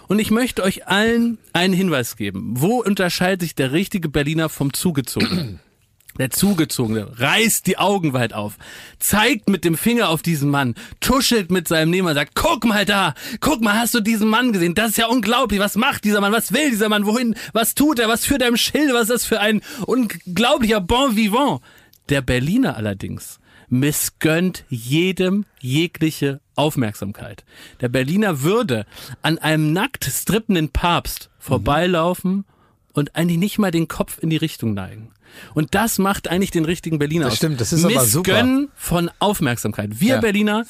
[0.08, 2.54] Und ich möchte euch allen einen Hinweis geben.
[2.58, 5.60] Wo unterscheidet sich der richtige Berliner vom Zugezogenen?
[6.18, 8.58] Der Zugezogene reißt die Augen weit auf,
[9.00, 13.14] zeigt mit dem Finger auf diesen Mann, tuschelt mit seinem Nehmer, sagt, guck mal da,
[13.40, 14.76] guck mal, hast du diesen Mann gesehen?
[14.76, 15.62] Das ist ja unglaublich.
[15.62, 16.34] Was macht dieser Mann?
[16.34, 17.06] Was will dieser Mann?
[17.06, 17.36] Wohin?
[17.54, 18.10] Was tut er?
[18.10, 18.92] Was führt er im Schild?
[18.92, 21.62] Was ist das für ein unglaublicher Bon vivant?
[22.10, 23.40] Der Berliner allerdings
[23.70, 27.46] missgönnt jedem jegliche Aufmerksamkeit.
[27.82, 28.88] Der Berliner würde
[29.22, 32.46] an einem nackt strippenden Papst vorbeilaufen
[32.94, 35.12] und eigentlich nicht mal den Kopf in die Richtung neigen.
[35.54, 37.38] Und das macht eigentlich den richtigen Berliner Das aus.
[37.38, 38.32] stimmt, das ist aber super.
[38.32, 40.00] Missgönnen von Aufmerksamkeit.
[40.00, 40.20] Wir Ja.
[40.22, 40.66] Berliner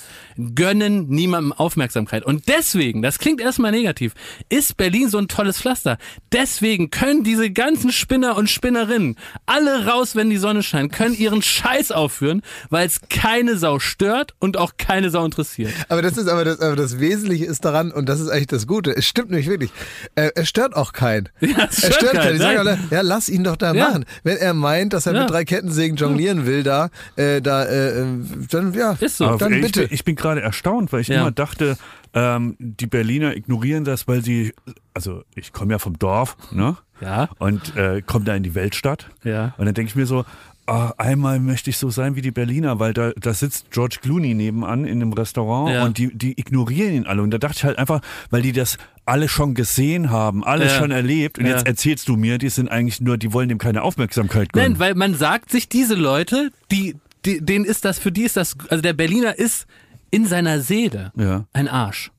[0.56, 2.24] gönnen niemandem Aufmerksamkeit.
[2.26, 4.14] Und deswegen, das klingt erstmal negativ,
[4.50, 5.98] ist Berlin so ein tolles Pflaster.
[6.32, 11.42] Deswegen können diese ganzen Spinner und Spinnerinnen alle raus, wenn die Sonne scheint, können ihren
[11.42, 15.74] Scheiß aufführen, weil es keine Sau stört und auch keine Sau interessiert.
[15.90, 18.68] Aber das ist aber das, aber das Wesentliche ist daran, und das ist eigentlich das
[18.68, 19.72] Gute, es stimmt nämlich wirklich,
[20.16, 21.30] äh, es stört auch keinen.
[21.42, 22.58] Ja, es es stört stört keinen, keinen.
[22.60, 23.88] Alle, ja, lass ihn doch da Ja.
[23.90, 24.06] machen.
[24.24, 25.22] Wenn er meint, dass er Ja.
[25.22, 28.06] mit drei Kettensägen jonglieren will, da, äh, da, äh, äh,
[28.50, 29.36] dann, ja, Ist so.
[29.38, 29.82] Dann ich, bitte.
[29.82, 31.22] bin- Ich bin gerade erstaunt, weil ich Ja.
[31.22, 31.78] immer dachte,
[32.14, 34.54] ähm, die Berliner ignorieren das, weil sie,
[34.94, 36.76] also ich komme ja vom Dorf, ne?
[37.02, 37.30] Ja.
[37.38, 39.10] Und äh, komme da in die Weltstadt.
[39.24, 39.54] Ja.
[39.58, 40.26] Und dann denke ich mir so,
[40.70, 44.34] ah, einmal möchte ich so sein wie die Berliner, weil da, da sitzt George Clooney
[44.36, 45.84] nebenan in einem Restaurant Ja.
[45.86, 47.22] und die, die ignorieren ihn alle.
[47.22, 50.78] Und da dachte ich halt einfach, weil die das alle schon gesehen haben, alles Ja.
[50.80, 51.40] schon erlebt.
[51.40, 51.52] Und Ja.
[51.54, 54.74] jetzt erzählst du mir, die sind eigentlich nur, die wollen dem keine Aufmerksamkeit gönnen.
[54.74, 56.96] Nein, weil man sagt sich, diese Leute, die,
[57.26, 59.66] die, denen ist das, für die ist das, also der Berliner ist
[60.12, 61.12] in seiner Seele
[61.54, 62.12] ein Arsch.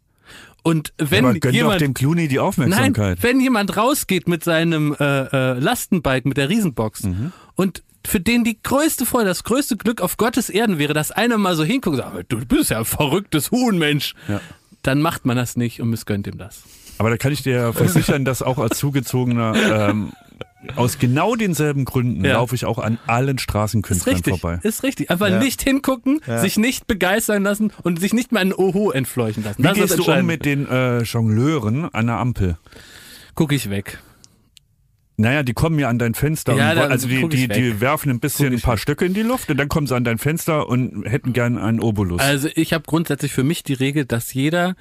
[0.63, 3.23] Und wenn Aber gönn doch jemand, dem Clooney die nein, Aufmerksamkeit.
[3.23, 7.33] wenn jemand rausgeht mit seinem äh, äh, Lastenbike, mit der Riesenbox Mhm.
[7.55, 11.39] und für den die größte Freude, das größte Glück auf Gottes Erden wäre, dass einer
[11.39, 14.15] mal so hinguckt und sagt, du bist ja ein verrücktes Huhn, Mensch.
[14.29, 14.41] Ja.
[14.83, 16.63] Dann macht man das nicht und missgönnt ihm das.
[16.99, 19.55] Aber da kann ich dir versichern, dass auch als Zugezogener
[19.89, 20.13] ähm,
[20.77, 22.35] aus genau denselben Gründen Ja.
[22.35, 24.59] laufe ich auch an allen Ist Straßenkünstlern richtig, vorbei.
[24.63, 25.11] ist richtig.
[25.11, 25.39] Einfach Ja.
[25.39, 26.39] nicht hingucken, Ja.
[26.39, 29.59] sich nicht begeistern lassen und sich nicht mal ein Oho entfleuchen lassen.
[29.59, 32.57] Wie das ist gehst du um mit den äh, Jongleuren an der Ampel?
[33.35, 33.99] Guck ich weg.
[35.21, 36.55] Naja, die kommen ja an dein Fenster.
[36.55, 38.81] Ja, und, da wollen- also die, die, die werfen ein bisschen ein paar weg.
[38.81, 41.81] Stöcke in die Luft und dann kommen sie an dein Fenster und hätten gern einen
[41.81, 42.21] Obolus.
[42.21, 44.77] Also ich habe grundsätzlich für mich die Regel, dass jeder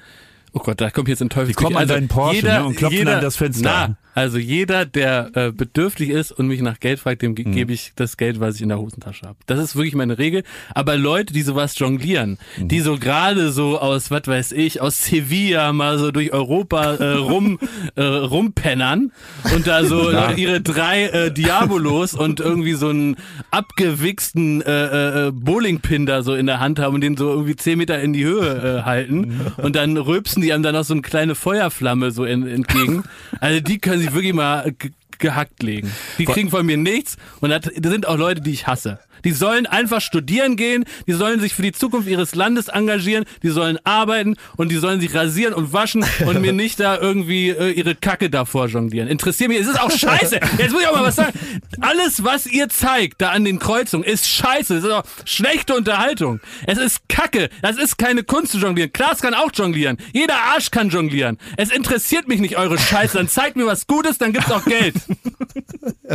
[0.52, 1.48] Oh Gott, da kommt jetzt ein Teufel.
[1.48, 5.30] Die kommen an deinen Porsche, ne, und klopfen an das Fenster Na, also jeder, der
[5.36, 7.52] äh, bedürftig ist und mich nach Geld fragt, dem ge Mhm.
[7.52, 9.38] gebe ich das Geld, was ich in der Hosentasche habe.
[9.46, 10.42] Das ist wirklich meine Regel.
[10.74, 12.66] Aber Leute, die sowas jonglieren, Mhm.
[12.68, 17.12] die so gerade so aus, was weiß ich, aus Sevilla mal so durch Europa äh,
[17.12, 17.58] rum
[17.94, 19.12] äh, rumpennern
[19.54, 23.16] und da so ihre drei äh, Diabolos und irgendwie so einen
[23.52, 27.78] abgewichsten äh, äh, Bowlingpin da so in der Hand haben und den so irgendwie zehn
[27.78, 31.02] Meter in die Höhe äh, halten und dann rülpsen die einem dann noch so eine
[31.02, 33.04] kleine Feuerflamme so in, entgegen.
[33.40, 35.90] Also die können sich wirklich mal ge- gehackt legen.
[36.18, 38.98] Die kriegen von mir nichts und das sind auch Leute, die ich hasse.
[39.24, 43.48] Die sollen einfach studieren gehen, die sollen sich für die Zukunft ihres Landes engagieren, die
[43.50, 47.70] sollen arbeiten und die sollen sich rasieren und waschen und mir nicht da irgendwie äh,
[47.70, 49.08] ihre Kacke davor jonglieren.
[49.08, 50.40] Interessiert mich, es ist auch scheiße.
[50.58, 51.32] Jetzt muss ich auch mal was sagen.
[51.80, 54.76] Alles, was ihr zeigt da an den Kreuzungen, ist scheiße.
[54.76, 56.40] Es ist auch schlechte Unterhaltung.
[56.66, 57.48] Es ist Kacke.
[57.62, 58.92] Das ist keine Kunst zu jonglieren.
[58.92, 59.96] Klaas kann auch jonglieren.
[60.12, 61.38] Jeder Arsch kann jonglieren.
[61.56, 63.16] Es interessiert mich nicht eure Scheiße.
[63.16, 64.94] Dann zeigt mir was Gutes, dann gibt's auch Geld.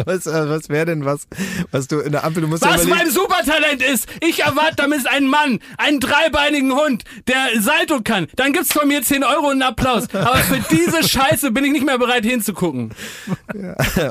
[0.05, 1.27] Was, äh, was wäre denn was,
[1.71, 4.75] was du in der Ampel, du musst ja Was überlegen, mein Supertalent ist, ich erwarte
[4.77, 8.27] damit einen Mann, einen dreibeinigen Hund, der Salto kann.
[8.35, 10.07] Dann gibt's von mir 10 Euro und einen Applaus.
[10.13, 12.91] Aber für diese Scheiße bin ich nicht mehr bereit hinzugucken.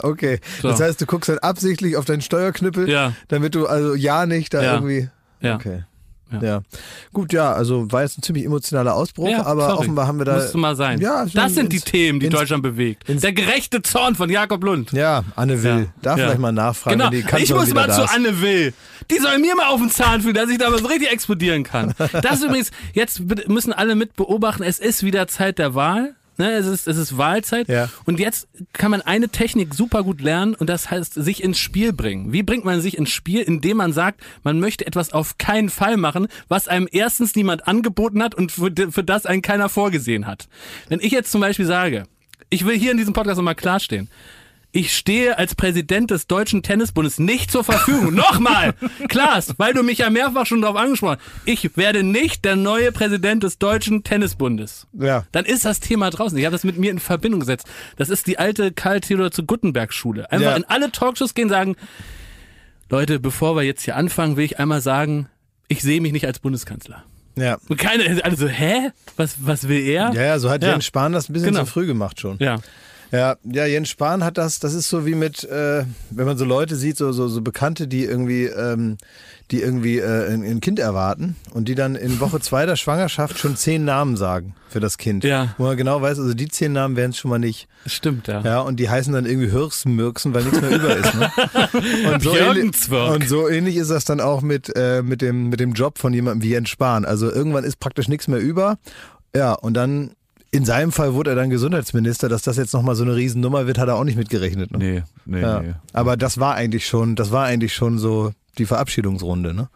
[0.03, 0.41] okay.
[0.63, 0.69] So.
[0.69, 3.13] Das heißt, du guckst dann absichtlich auf deinen Steuerknüppel, Ja.
[3.29, 4.75] damit du also ja nicht da Ja.
[4.75, 5.09] irgendwie.
[5.41, 5.57] Ja.
[5.57, 5.85] Okay.
[6.43, 6.49] Ja.
[6.49, 6.63] Ja.
[7.13, 9.79] Gut, ja, also war jetzt ein ziemlich emotionaler Ausbruch, Ja, aber sorry.
[9.81, 10.35] offenbar haben wir da.
[10.37, 11.01] Musste mal sein.
[11.01, 13.05] Ja, das sind die ins- Themen, die ins- Deutschland bewegt.
[13.09, 14.93] Der gerechte Zorn von Jakob Lund.
[14.93, 15.79] Ja, Anne Will.
[15.81, 15.87] Ja.
[16.03, 16.25] Darf Ja.
[16.27, 18.15] vielleicht mal nachfragen, Genau, die ich muss mal da zu.
[18.15, 18.73] Anne Will.
[19.11, 21.95] Die soll mir mal auf den Zahn fühlen, dass ich da so richtig explodieren kann.
[22.23, 26.15] Das ist übrigens, jetzt müssen alle mit beobachten, es ist wieder Zeit der Wahl.
[26.37, 27.89] Ne, es, ist, es ist Wahlzeit Ja.
[28.07, 31.93] und jetzt kann man eine Technik super gut lernen und das heißt sich ins Spiel
[31.93, 32.33] bringen.
[32.33, 33.41] Wie bringt man sich ins Spiel?
[33.43, 38.23] Indem man sagt, man möchte etwas auf keinen Fall machen, was einem erstens niemand angeboten
[38.23, 40.49] hat und für, für das einen keiner vorgesehen hat.
[40.89, 42.05] Wenn ich jetzt zum Beispiel sage,
[42.51, 44.09] ich will hier in diesem Podcast nochmal klarstehen,
[44.77, 48.13] ich stehe als Präsident des Deutschen Tennisbundes nicht zur Verfügung.
[48.15, 48.75] Nochmal!
[49.09, 51.31] Klaas, weil du mich ja mehrfach schon darauf angesprochen hast.
[51.47, 54.89] Ich werde nicht der neue Präsident des Deutschen Tennisbundes.
[54.93, 55.25] Ja.
[55.31, 56.37] Dann ist das Thema draußen.
[56.37, 57.67] Ich habe das mit mir in Verbindung gesetzt.
[57.97, 60.31] Das ist die alte Karl Theodor zu Guttenberg Schule.
[60.33, 60.57] Einfach Ja.
[60.57, 61.77] in alle Talkshows gehen sagen,
[62.91, 65.29] Leute, bevor wir jetzt hier anfangen, will ich einmal sagen,
[65.69, 67.05] ich sehe mich nicht als Bundeskanzler.
[67.37, 67.59] Ja.
[67.69, 68.91] Und keine, alle so, hä?
[69.17, 70.13] Was, was will er?
[70.15, 70.71] Ja, ja, so hat Ja.
[70.71, 71.61] Jens Spahn das ein bisschen Genau.
[71.65, 72.39] zu früh gemacht schon.
[72.41, 72.59] Ja.
[73.13, 76.45] Ja, ja, Jens Spahn hat das, das ist so wie mit, äh, wenn man so
[76.45, 78.97] Leute sieht, so, so, so Bekannte, die irgendwie, ähm,
[79.51, 83.39] die irgendwie äh, ein, ein Kind erwarten und die dann in Woche zwei der Schwangerschaft
[83.39, 85.23] schon zehn Namen sagen für das Kind.
[85.23, 85.55] Ja.
[85.59, 87.69] Wo man genau weiß, also die zehn Namen werden es schon mal nicht.
[87.87, 88.41] Stimmt, ja.
[88.41, 91.15] Ja, und die heißen dann irgendwie Hirschmürksen, weil nichts mehr über ist.
[91.15, 91.31] Ne?
[92.13, 95.61] Und, so ähnlich, und so ähnlich ist das dann auch mit, äh, mit, dem, mit
[95.61, 97.05] dem Job von jemandem wie Jens Spahn.
[97.05, 98.79] Also irgendwann ist praktisch nichts mehr über.
[99.35, 100.13] Ja, und dann,
[100.55, 102.29] in seinem Fall wurde er dann Gesundheitsminister.
[102.29, 104.71] Dass das jetzt nochmal so eine Riesennummer wird, hat er auch nicht mitgerechnet.
[104.71, 104.79] Ne?
[104.79, 105.61] Nee, nee, Ja.
[105.61, 105.75] nee.
[105.93, 109.69] Aber das war eigentlich schon, das war eigentlich schon so die Verabschiedungsrunde, ne?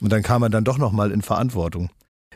[0.00, 1.90] Und dann kam er dann doch nochmal in Verantwortung.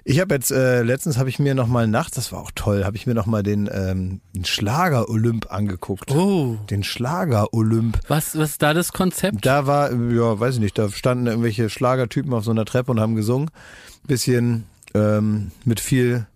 [0.07, 2.95] Ich habe jetzt, äh, letztens habe ich mir nochmal nachts, das war auch toll, habe
[2.97, 6.11] ich mir nochmal den, ähm, den Schlager-Olymp angeguckt.
[6.11, 7.99] Oh, Den Schlager-Olymp.
[8.09, 9.47] was, was ist da das Konzept?
[9.47, 13.01] Da war, ja, weiß ich nicht, da standen irgendwelche Schlagertypen auf so einer Treppe und
[13.01, 13.51] haben gesungen.
[14.07, 16.27] Bisschen ähm, mit viel,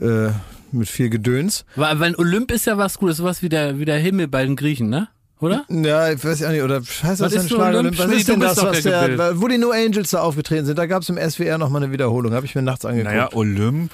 [0.00, 0.28] äh,
[0.72, 1.64] mit viel Gedöns.
[1.76, 4.56] Weil, weil Olymp ist ja was Gutes, sowas wie der, wie der Himmel bei den
[4.56, 5.08] Griechen, ne?
[5.38, 5.64] Oder?
[5.68, 7.78] Ja, ich weiß ja nicht, oder heißt das Was denn ist so Schlager?
[7.80, 7.98] Olymp?
[7.98, 10.78] Was ist denn das, was der wo die No Angels da aufgetreten sind?
[10.78, 13.12] Da gab es im SWR nochmal eine Wiederholung, habe ich mir nachts angeguckt.
[13.14, 13.92] Naja, Olymp.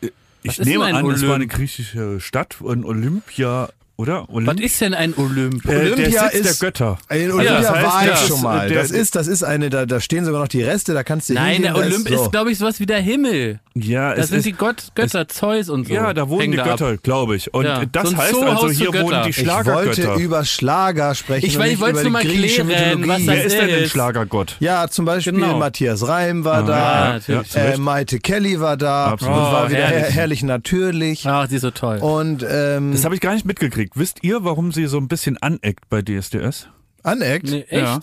[0.00, 0.08] äh,
[0.42, 1.52] Ich Was nehme denn ein an, es war eine Olymp?
[1.52, 3.68] griechische Stadt und Olympia,
[3.98, 4.22] oder?
[4.28, 5.64] Was Olymp ist denn ein Olymp?
[5.66, 6.98] äh, der Olympia Sitz ist- der Götter.
[7.10, 8.68] In Also Olympia das heißt, war ich das schon ist, mal.
[8.68, 11.28] der- das ist, das ist eine, da, da stehen sogar noch die Reste, da kannst
[11.28, 12.14] du Nein, hingehen, der Olymp so.
[12.24, 13.60] ist, glaube ich, sowas wie der Himmel.
[13.74, 15.94] Ja, Da es sind ist, die Gott, Götter, Zeus und so.
[15.94, 16.56] ja, da wohnen die.
[16.56, 17.52] Götter, glaube ich.
[17.54, 20.08] Und Ja, das so heißt Zoohaus also, hier wohnen die Ich ich Schlagergötter.
[20.08, 23.08] wollte über Schlager sprechen Ich ich wollte nur mal klären, Mythologie.
[23.08, 23.90] was Wer das ist denn ein ist.
[23.90, 24.56] Schlagergott?
[24.60, 25.58] Ja, zum Beispiel Genau.
[25.58, 27.76] Matthias Reim war Ah, da, ja, äh.
[27.78, 29.36] Maite Kelly war da Absolut.
[29.36, 31.24] und war Oh, wieder herrlich natürlich.
[31.26, 31.98] Ach, die ist so toll.
[31.98, 33.87] Und ähm, Das habe ich gar nicht mitgekriegt.
[33.94, 36.68] Wisst ihr, warum sie so ein bisschen aneckt bei DSDS?
[37.02, 37.46] Aneckt?
[37.46, 37.72] nee, echt?
[37.72, 38.00] Ja.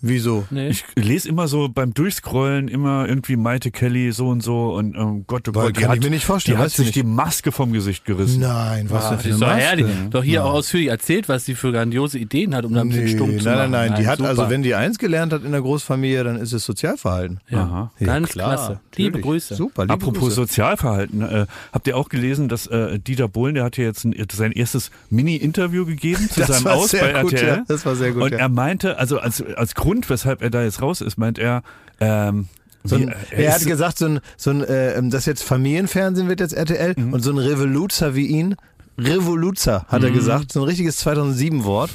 [0.00, 0.46] Wieso?
[0.50, 0.68] Nee.
[0.68, 5.24] Ich lese immer so beim Durchscrollen immer irgendwie Maite Kelly so und so und ähm,
[5.26, 6.90] Gott, oh Weil Gott, die kann ich hat, mir nicht vorstellen, die hat ich sich
[6.92, 8.40] die Maske vom Gesicht gerissen.
[8.40, 9.62] Nein, was Ah, denn für ist eine doch Maske?
[9.64, 9.86] herrlich.
[10.10, 13.04] Doch hier auch ausführlich erzählt, was sie für grandiose Ideen hat, um da ein bisschen
[13.06, 13.70] Nee, stumm nein, zu nein, machen.
[13.72, 14.28] nein, die hat super.
[14.30, 17.40] also, wenn die eins gelernt hat in der Großfamilie, dann ist es Sozialverhalten.
[17.50, 17.92] ja, Aha.
[17.98, 18.80] ganz klar, klasse.
[18.96, 19.24] Liebe natürlich.
[19.26, 19.54] Grüße.
[19.56, 20.34] Super, liebe Apropos Grüße.
[20.36, 24.14] Sozialverhalten, äh, habt ihr auch gelesen, dass äh, Dieter Bohlen, der hat ja jetzt ein,
[24.32, 27.48] sein erstes Mini-Interview gegeben zu Das seinem war Aus sehr bei gut, RTL.
[27.48, 27.64] ja.
[27.66, 28.38] Das war sehr gut, Und ja.
[28.38, 31.62] er meinte, also als, als Grund, weshalb er da jetzt raus ist, meint er,
[32.00, 32.48] ähm,
[32.84, 36.28] So ein, äh, er hat ist- gesagt, so ein, so ein äh, das jetzt Familienfernsehen
[36.28, 37.12] wird jetzt RTL Mhm.
[37.12, 38.54] und so ein Revoluzer wie ihn,
[38.98, 40.06] Revoluzer hat Mhm.
[40.08, 41.90] er gesagt, so ein richtiges 2007-Wort,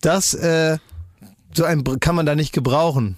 [0.00, 0.78] das äh,
[1.52, 3.16] so ein kann man da nicht gebrauchen.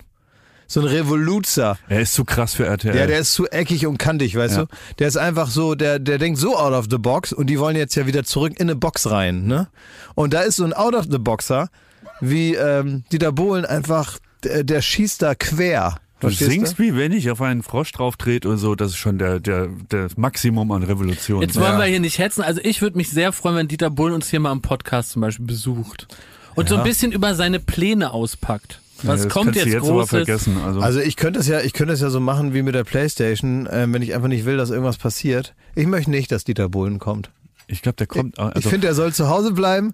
[0.67, 1.79] So ein Revoluzer.
[1.89, 2.95] er ist zu krass für RTL.
[2.97, 4.65] Ja, der ist zu eckig und kantig, weißt Ja.
[4.67, 4.69] du?
[5.01, 7.75] Der ist einfach so, der, der denkt so out of the box und die wollen
[7.77, 9.67] jetzt ja wieder zurück in eine Box rein, ne?
[10.15, 11.69] Und da ist so ein out of the boxer,
[12.21, 15.97] wie ähm, Dieter Bohlen einfach, der, der schießt da quer.
[16.21, 18.99] Du Verstehst singst wie wenn ich auf einen Frosch drauf dreht und so, das ist
[18.99, 21.41] schon der, der, der Maximum an Revolution.
[21.41, 21.79] Jetzt wollen Ja.
[21.79, 22.43] wir hier nicht hetzen.
[22.43, 25.23] Also ich würde mich sehr freuen, wenn Dieter Bohlen uns hier mal am Podcast zum
[25.23, 26.09] Beispiel besucht.
[26.57, 28.81] Und so ein bisschen über seine Pläne auspackt.
[29.03, 30.11] Was Ja, das kommt jetzt, du jetzt Großes?
[30.11, 30.59] vergessen.
[30.63, 32.85] Also, Also ich könnte es ja, ich könnte es ja so machen wie mit der
[32.85, 35.55] Playstation, ähm, wenn ich einfach nicht will, dass irgendwas passiert.
[35.75, 37.31] Ich möchte nicht, dass Dieter Bohlen kommt.
[37.71, 38.37] Ich glaube, der kommt.
[38.39, 39.93] ich Also, finde, er soll zu Hause bleiben.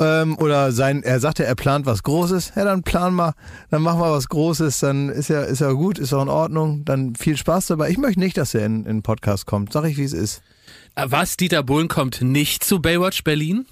[0.00, 2.52] Ähm, oder sein, er sagt ja, er plant was Großes.
[2.56, 3.32] Ja, dann plan mal,
[3.70, 6.84] dann machen wir was Großes, dann ist ja, ist ja gut, ist auch in Ordnung.
[6.84, 7.90] Dann viel Spaß dabei.
[7.90, 9.72] Ich möchte nicht, dass er in, in den Podcast kommt.
[9.72, 10.42] Sag ich, wie es ist.
[10.96, 11.36] Äh, Was?
[11.36, 13.66] Dieter Bohlen kommt nicht zu Baywatch Berlin?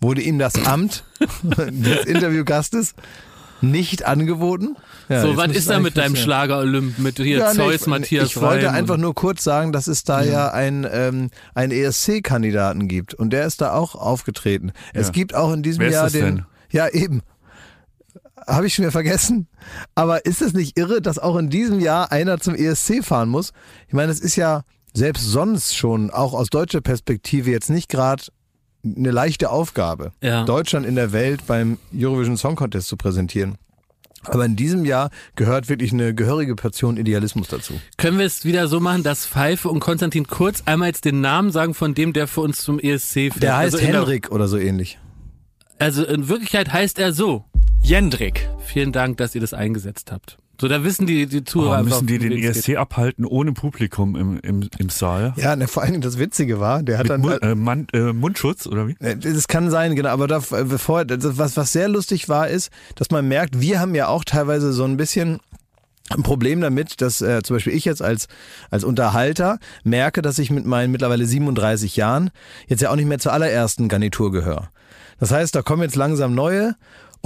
[0.00, 1.04] Wurde ihm das Amt
[1.42, 2.94] des Interviewgastes
[3.60, 4.76] nicht angeboten?
[5.08, 6.16] Ja, so, was ist da mit deinem.
[6.16, 6.98] Schlager-Olymp?
[6.98, 10.04] Mit hier Ja, nee, Zeus, ich, Matthias Ich wollte einfach nur kurz sagen, dass es
[10.04, 14.72] da ja, ein, ähm, einen ESC-Kandidaten gibt und der ist da auch aufgetreten.
[14.92, 15.12] Es Ja.
[15.12, 16.24] gibt auch in diesem Wer ist Jahr das den.
[16.24, 16.44] denn?
[16.70, 17.22] Ja, eben.
[18.46, 19.48] Habe ich schon wieder vergessen.
[19.94, 23.52] Aber ist es nicht irre, dass auch in diesem Jahr einer zum ESC fahren muss?
[23.88, 24.62] Ich meine, es ist ja
[24.94, 28.22] selbst sonst schon, auch aus deutscher Perspektive, jetzt nicht gerade
[28.96, 30.44] eine leichte Aufgabe, Ja.
[30.44, 33.56] Deutschland in der Welt beim Eurovision Song Contest zu präsentieren.
[34.24, 37.74] Aber in diesem Jahr gehört wirklich eine gehörige Portion Idealismus dazu.
[37.96, 41.52] Können wir es wieder so machen, dass Pfeife und Konstantin Kurz einmal jetzt den Namen
[41.52, 43.42] sagen von dem, der für uns zum ESC fährt?
[43.42, 44.98] Der heißt also Henrik oder so ähnlich.
[45.78, 47.44] Also in Wirklichkeit heißt er so.
[47.82, 48.48] Jendrik.
[48.64, 50.38] Vielen Dank, dass ihr das eingesetzt habt.
[50.60, 53.24] So, da wissen die, die oh, Zuhörer einfach, müssen die den wen es ESC abhalten
[53.24, 55.34] ohne Publikum im, im, im Saal?
[55.36, 57.20] Ja, ne, vor allen Dingen das Witzige war, der hat Mit dann.
[57.20, 58.96] Mu äh, Mann, äh, Mundschutz oder wie?
[59.00, 60.08] Äh, Das kann sein, genau.
[60.08, 63.94] Aber da, bevor, das, was, was sehr lustig war, ist, dass man merkt, wir haben
[63.94, 65.40] ja auch teilweise so ein bisschen
[66.10, 68.28] ein Problem damit, dass äh, zum Beispiel ich jetzt als,
[68.70, 72.30] als Unterhalter merke, dass ich mit meinen mittlerweile 37 Jahren
[72.68, 74.70] jetzt ja auch nicht mehr zur allerersten Garnitur gehöre.
[75.18, 76.76] Das heißt, da kommen jetzt langsam neue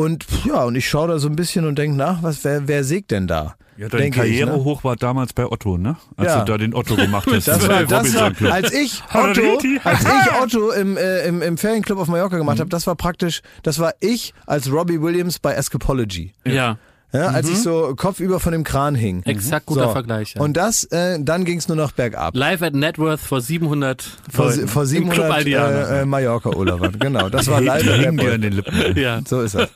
[0.01, 2.85] Und ja, und ich schaue da so ein bisschen und denke nach, was, wer, wer
[2.85, 3.55] sägt denn da?
[3.77, 4.65] Ja, dein Denke ich, Karriere ne?
[4.65, 5.97] hoch war damals bei Otto, ne?
[6.17, 6.41] Als Ja.
[6.45, 7.49] du da den Otto gemacht hast.
[7.49, 11.99] Das war, das war als ich Otto, als ich Otto im, äh, im, im Ferienclub
[11.99, 12.61] auf Mallorca gemacht Mhm.
[12.61, 16.33] habe, das war praktisch, das war ich als Robbie Williams bei Escapology.
[16.47, 16.77] Ja,
[17.13, 19.17] Ja, als ich so kopfüber von dem Kran hing.
[19.17, 19.23] Mhm.
[19.25, 19.91] exakt guter So.
[19.93, 20.35] Vergleich.
[20.35, 20.41] Ja.
[20.43, 22.37] Und das, äh, dann ging es nur noch bergab.
[22.37, 25.71] Live at Networth vor 700 Vor, vor Im Club 700 Aldiana.
[25.71, 26.97] äh, äh, Mallorca-Urlaubern.
[26.99, 27.87] Genau, das war live.
[27.89, 28.41] at an Network.
[28.41, 28.97] den Lippen.
[28.97, 29.21] ja.
[29.27, 29.71] So ist das.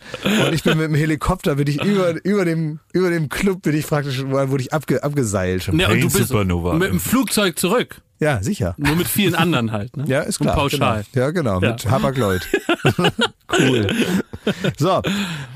[0.46, 3.76] Und ich bin mit dem Helikopter, bin ich über, über, dem, über dem Club, bin
[3.76, 5.72] ich praktisch, wurde ich abge, abgeseilt.
[5.72, 6.74] Ne, und du bist Supernova.
[6.74, 8.00] mit dem Flugzeug zurück.
[8.20, 8.74] Ja, sicher.
[8.78, 9.96] Nur mit vielen anderen halt.
[9.96, 10.04] Ne?
[10.08, 10.56] Ja, ist Und klar.
[10.56, 11.04] pauschal.
[11.12, 11.24] Genau.
[11.26, 11.72] Ja, genau, Ja.
[11.72, 12.42] mit Hapag-Lloyd.
[13.58, 13.86] cool.
[14.76, 15.00] So,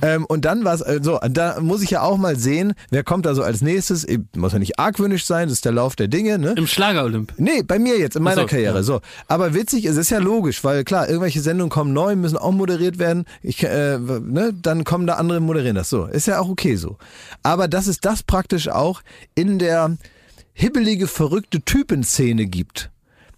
[0.01, 3.05] ähm, und dann war es, äh, so, da muss ich ja auch mal sehen, wer
[3.05, 4.09] kommt da so als nächstes.
[4.09, 6.55] Ich, muss ja nicht argwöhnisch sein, das ist der Lauf der Dinge, ne?
[6.57, 7.35] Im Schlager-Olymp.
[7.37, 8.77] Nee, bei mir jetzt, in meiner so, Karriere.
[8.77, 8.83] ja.
[8.83, 9.03] So.
[9.27, 12.99] Aber witzig, es ist ja logisch, weil klar, irgendwelche Sendungen kommen neu, müssen auch moderiert
[12.99, 13.27] werden.
[13.43, 15.91] Ich, äh, ne, dann kommen da andere moderieren das.
[15.91, 16.97] So, ist ja auch okay so.
[17.43, 19.03] Aber dass es das praktisch auch
[19.35, 19.99] in der
[20.59, 22.91] hibbelige, verrückte Typenszene gibt.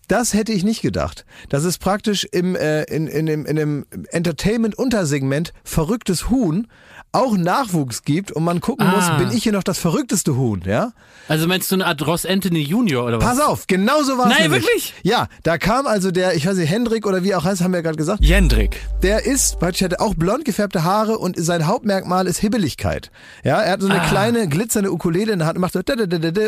[0.08, 1.26] Das hätte ich nicht gedacht.
[1.50, 6.66] Dass es praktisch im, äh, in, in, dem, in dem Entertainment-Untersegment verrücktes Huhn
[7.12, 8.94] auch Nachwuchs gibt und man gucken Ah.
[8.96, 10.92] muss, bin ich hier noch das verrückteste Huhn, ja?
[11.28, 13.24] Also meinst du eine Art Ross Anthony Junior oder was?
[13.36, 14.32] Pass auf, genau so war es.
[14.32, 14.62] Nein, nämlich.
[14.62, 14.94] wirklich?
[15.02, 17.78] Ja, da kam also der, ich weiß nicht, Hendrik oder wie auch heißt, haben wir
[17.78, 18.80] ja gerade gesagt, Jendrik.
[19.02, 23.10] der ist, praktisch hatte auch blond gefärbte Haare und sein Hauptmerkmal ist Hibbeligkeit.
[23.44, 24.08] Ja, er hat so eine Ah.
[24.08, 25.80] kleine glitzernde Ukulele in der Hand und macht so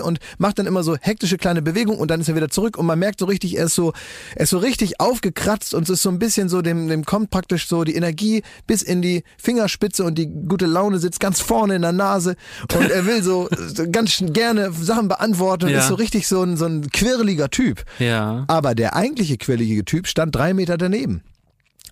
[0.04, 2.86] und macht dann immer so hektische kleine Bewegungen und dann ist er wieder zurück und
[2.86, 3.92] man merkt so richtig, er ist so,
[4.36, 7.30] er ist so richtig aufgekratzt und es ist so ein bisschen so, dem, dem kommt
[7.30, 11.76] praktisch so die Energie bis in die Fingerspitze und die gute Laune sitzt ganz vorne
[11.76, 12.36] in der Nase
[12.76, 13.48] und er will so,
[13.90, 15.78] ganz gerne Sachen beantworten und Ja.
[15.80, 17.84] ist so richtig so ein, so ein quirliger Typ.
[17.98, 18.44] Ja.
[18.48, 21.22] Aber der eigentliche quirlige Typ stand drei Meter daneben.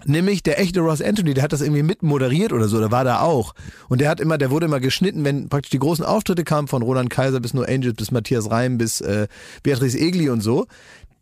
[0.05, 3.05] Nämlich der echte Ross Anthony, der hat das irgendwie mit moderiert oder so, der war
[3.05, 3.55] da auch.
[3.89, 6.83] Und der hat immer, der wurde immer geschnitten, wenn praktisch die großen Auftritte kamen, von
[6.83, 9.27] Roland Kaiser bis No Angels, bis Matthias Reim, bis äh,
[9.63, 10.67] Beatrice Egli und so.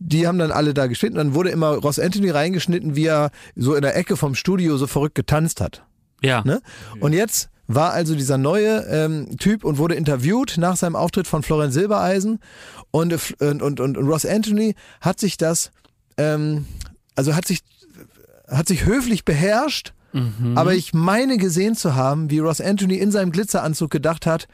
[0.01, 3.75] Die haben dann alle da geschnitten, dann wurde immer Ross Anthony reingeschnitten, wie er so
[3.75, 5.83] in der Ecke vom Studio so verrückt getanzt hat.
[6.23, 6.43] Ja.
[6.45, 6.61] Ne?
[7.01, 11.43] Und jetzt war also dieser neue ähm, Typ und wurde interviewt nach seinem Auftritt von
[11.43, 12.41] Florian Silbereisen
[12.91, 15.71] und, äh, und, und, und Ross Anthony hat sich das,
[16.17, 16.67] ähm,
[17.15, 17.61] also hat sich,
[18.49, 19.93] hat sich höflich beherrscht,
[20.55, 24.49] aber ich meine gesehen zu haben, wie Ross Anthony in seinem Glitzeranzug gedacht hat,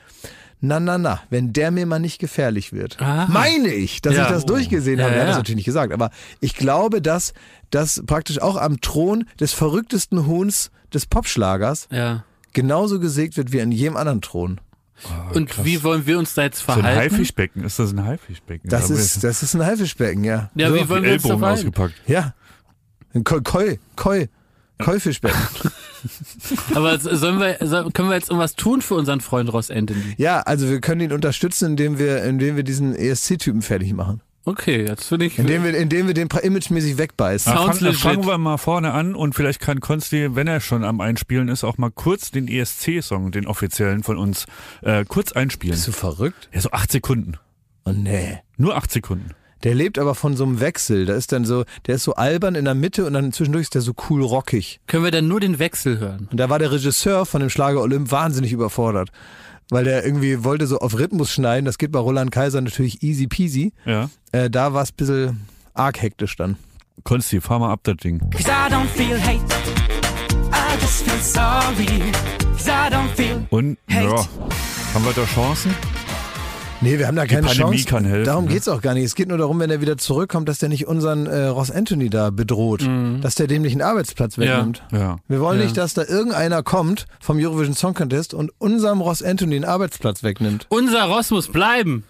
[0.61, 3.01] na, na, na, wenn der mir mal nicht gefährlich wird.
[3.01, 3.27] Ah.
[3.31, 4.25] Meine ich, dass Ja.
[4.25, 5.15] ich das durchgesehen Ja, habe.
[5.15, 5.39] Er hat das ja.
[5.39, 6.11] natürlich nicht gesagt, aber
[6.41, 7.35] ich glaube, dass
[7.71, 12.25] das praktisch auch am Thron des verrücktesten Huhns des Popschlagers Ja.
[12.53, 14.61] genauso gesägt wird wie an jedem anderen Thron.
[15.35, 17.01] Und wie wollen wir uns da jetzt So ein verhalten?
[17.01, 17.65] Haifischbecken.
[17.65, 18.71] Ist das ein Haifischbecken?
[18.71, 20.51] Das Da ist, das ist ein Haifischbecken, ja.
[20.55, 21.59] ja, so, wie wollen wir uns da Ellbogen verhalten?
[21.69, 21.95] ausgepackt.
[22.07, 22.35] ja.
[23.13, 24.29] Ein Koi, Koi, Koi,
[24.83, 25.39] Koi-Fischbecken.
[26.75, 27.55] Aber sollen wir,
[27.93, 30.15] können wir jetzt irgendwas tun für unseren Freund Ross Anthony?
[30.17, 34.21] Ja, also wir können ihn unterstützen, indem wir, indem wir diesen ESC-Typen fertig machen.
[34.47, 35.39] Okay, jetzt finde ich.
[35.39, 37.53] Indem wir, indem wir den imagemäßig wegbeißen.
[37.53, 38.01] Sounds fang, legit.
[38.01, 41.65] fangen wir mal vorne an und vielleicht kann Konsti, wenn er schon am Einspielen ist,
[41.65, 44.45] auch mal kurz den ESC-Song, den offiziellen von uns,
[44.83, 45.75] äh, kurz einspielen.
[45.75, 46.51] Bist du verrückt?
[46.53, 47.39] Ja, so acht Sekunden.
[47.87, 48.39] Oh nee.
[48.59, 49.31] Nur acht Sekunden.
[49.63, 51.07] Der lebt aber von so einem Wechsel.
[51.07, 53.75] Da ist dann so, der ist so albern in der Mitte und dann zwischendurch ist
[53.75, 54.81] der so cool rockig.
[54.87, 56.29] Können wir dann nur den Wechsel hören?
[56.31, 59.11] Und da war der Regisseur von dem Schlager Olymp wahnsinnig überfordert.
[59.71, 61.65] Weil der irgendwie wollte so auf Rhythmus schneiden.
[61.65, 63.73] Das geht bei Roland Kaiser natürlich easy peasy.
[63.85, 64.11] Ja.
[64.33, 66.57] Äh, da war es ein bisschen arg hektisch dann.
[67.03, 68.21] Konsti, fahr mal ab das Ding.
[73.51, 74.27] Und, ja,
[74.95, 75.75] haben wir da Chancen?
[76.85, 77.85] Nee, wir haben da keine Pandemie Chance.
[77.89, 78.53] kann helfen, Darum ne?
[78.53, 79.05] geht's auch gar nicht.
[79.05, 82.11] Es geht nur darum, wenn er wieder zurückkommt, dass der nicht unseren äh, Ross Anthony
[82.11, 82.89] da bedroht.
[83.23, 84.83] Dass der dem nicht einen Arbeitsplatz wegnimmt.
[84.93, 85.17] Ja.
[85.29, 85.65] Wir wollen Ja.
[85.65, 90.23] nicht, dass da irgendeiner kommt vom Eurovision Song Contest und unserem Ross Anthony den Arbeitsplatz
[90.23, 90.67] wegnimmt.
[90.69, 92.05] Unser Ross muss bleiben.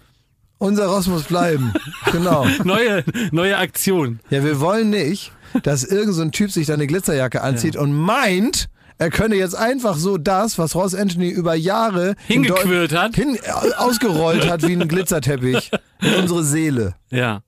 [0.57, 1.73] Unser Ross muss bleiben.
[2.11, 2.45] genau.
[2.63, 4.19] Neue, neue Aktion.
[4.29, 5.31] Ja, wir wollen nicht,
[5.63, 8.67] dass irgend so ein Typ sich da eine Glitzerjacke anzieht und meint,
[8.97, 13.15] er könne jetzt einfach so das, was Ross Anthony über Jahre Hingequirlt hat.
[13.15, 13.37] hin,
[13.77, 15.71] ausgerollt hat wie ein Glitzerteppich
[16.01, 16.95] in unsere Seele.
[17.09, 17.41] Ja.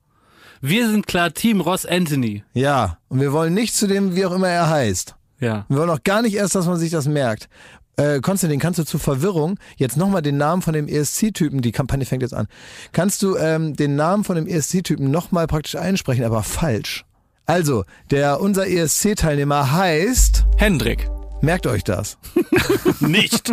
[0.62, 2.44] Wir sind klar Team Ross Anthony.
[2.54, 5.16] Ja, und wir wollen nicht zu dem, wie auch immer er heißt.
[5.40, 5.66] Ja.
[5.70, 7.48] Wir wollen auch gar nicht erst, dass man sich das merkt.
[7.96, 12.06] Äh, Konstantin, kannst du zur Verwirrung jetzt nochmal den Namen von dem ESC-Typen, die Kampagne
[12.06, 12.48] fängt jetzt an,
[12.92, 17.06] kannst du ähm, den Namen von dem ESC-Typen nochmal praktisch einsprechen, aber falsch.
[17.46, 21.10] Also, der unser ESC-Teilnehmer heißt, Hendrik.
[21.42, 22.18] Merkt euch das,
[23.00, 23.52] Nicht.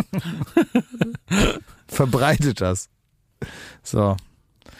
[1.87, 2.89] verbreitet das.
[3.83, 4.15] So,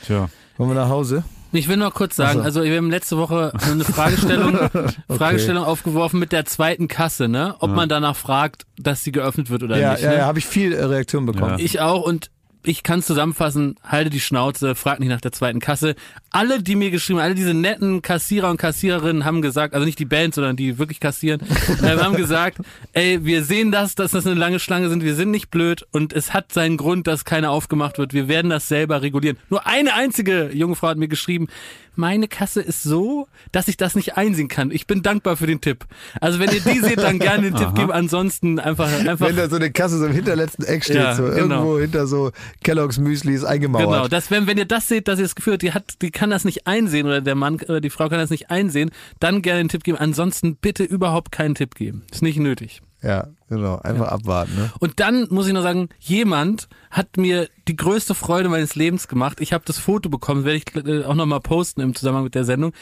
[0.06, 0.30] Tja.
[0.58, 1.24] wollen wir nach Hause?
[1.52, 4.58] Ich will noch kurz sagen, also wir haben letzte Woche eine Fragestellung,
[5.10, 7.56] Fragestellung aufgeworfen mit der zweiten Kasse, ne?
[7.60, 10.04] Ob man danach fragt, dass sie geöffnet wird oder Ja, nicht.
[10.04, 10.18] ja, ne?
[10.18, 11.60] ja, habe ich viel äh, Reaktion bekommen.
[11.60, 12.30] Ich auch und
[12.68, 15.96] ich kann zusammenfassen, halte die Schnauze, frag nicht nach der zweiten Kasse.
[16.32, 20.00] Alle, die mir geschrieben haben, alle diese netten Kassierer und Kassiererinnen haben gesagt, also nicht
[20.00, 21.42] die Band, sondern die wirklich kassieren,
[21.84, 22.60] äh, haben gesagt,
[22.94, 26.14] ey, wir sehen das, dass das eine lange Schlange sind, wir sind nicht blöd und
[26.14, 28.14] es hat seinen Grund, dass keine aufgemacht wird.
[28.14, 29.38] Wir werden das selber regulieren.
[29.50, 31.48] Nur eine einzige junge Frau hat mir geschrieben,
[31.96, 34.72] meine Kasse ist so, dass ich das nicht einsehen kann.
[34.72, 35.86] Ich bin dankbar für den Tipp.
[36.20, 37.92] Also wenn ihr die seht, dann gerne den Tipp geben.
[37.92, 41.24] Ansonsten einfach, einfach Wenn da so eine Kasse so im hinterletzten Eck steht, Ja, so
[41.24, 41.38] genau.
[41.38, 42.32] irgendwo hinter so
[42.64, 43.86] Kellogg's Müslis eingemauert.
[43.86, 46.12] Genau, das, wenn, wenn ihr das seht, dass ihr das Gefühl habt, die, hat, die
[46.12, 49.42] kann das nicht einsehen oder der Mann oder die Frau kann das nicht einsehen, dann
[49.42, 49.98] gerne den Tipp geben.
[49.98, 52.04] Ansonsten bitte überhaupt keinen Tipp geben.
[52.12, 52.82] Ist nicht nötig.
[53.06, 53.78] Ja, genau.
[53.78, 54.56] Einfach abwarten.
[54.56, 54.72] Ne?
[54.80, 59.42] Und dann muss ich noch sagen, jemand hat mir die größte Freude meines Lebens gemacht.
[59.42, 62.46] Ich habe das Foto bekommen, werde ich äh, auch nochmal posten im Zusammenhang mit der
[62.46, 62.74] Sendung.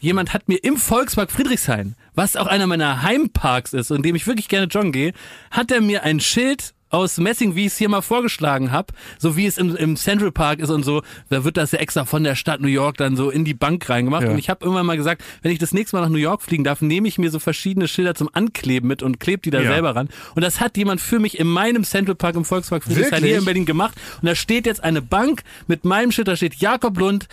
[0.00, 4.14] Jemand hat mir im Volkspark Friedrichshain, was auch einer meiner Heimparks ist und in dem
[4.14, 5.14] ich wirklich gerne joggen gehe,
[5.50, 9.36] hat er mir ein Schild aus Messing, wie ich es hier mal vorgeschlagen habe, so
[9.36, 12.22] wie es im, im Central Park ist und so, da wird das ja extra von
[12.22, 14.24] der Stadt New York dann so in die Bank reingemacht.
[14.24, 14.30] Ja.
[14.30, 16.64] Und ich habe irgendwann mal gesagt, wenn ich das nächste Mal nach New York fliegen
[16.64, 19.72] darf, nehme ich mir so verschiedene Schilder zum Ankleben mit und klebe die da Ja.
[19.72, 20.10] selber ran.
[20.34, 23.44] Und das hat jemand für mich in meinem Central Park im Volkspark Friedrichshain hier in
[23.46, 23.94] Berlin gemacht.
[24.20, 27.26] Und da steht jetzt eine Bank mit meinem Schild, da steht Jakob Lund,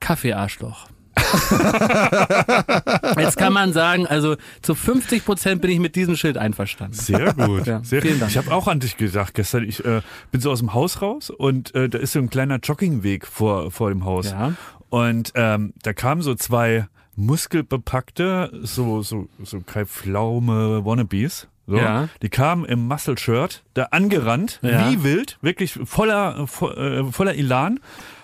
[0.00, 0.86] Kaffeearschloch.
[3.18, 6.94] Jetzt kann man sagen, also zu 50 Prozent bin ich mit diesem Schild einverstanden.
[6.94, 7.66] Sehr gut.
[7.72, 8.32] Ja, Sehr, vielen Dank.
[8.32, 9.64] Ich habe auch an dich gedacht gestern.
[9.68, 10.00] Ich äh,
[10.30, 13.70] bin so aus dem Haus raus und äh, da ist so ein kleiner Joggingweg vor,
[13.70, 14.30] vor dem Haus.
[14.30, 14.54] Ja.
[14.88, 21.46] Und ähm, da kamen so zwei muskelbepackte, so, so, so Kai Pflaume Wannabes.
[21.66, 21.76] So.
[21.76, 22.08] Ja.
[22.22, 24.90] Die kamen im Muscle-Shirt, da angerannt, Ja.
[24.90, 27.78] wie wild, wirklich voller, vo, äh, voller Elan.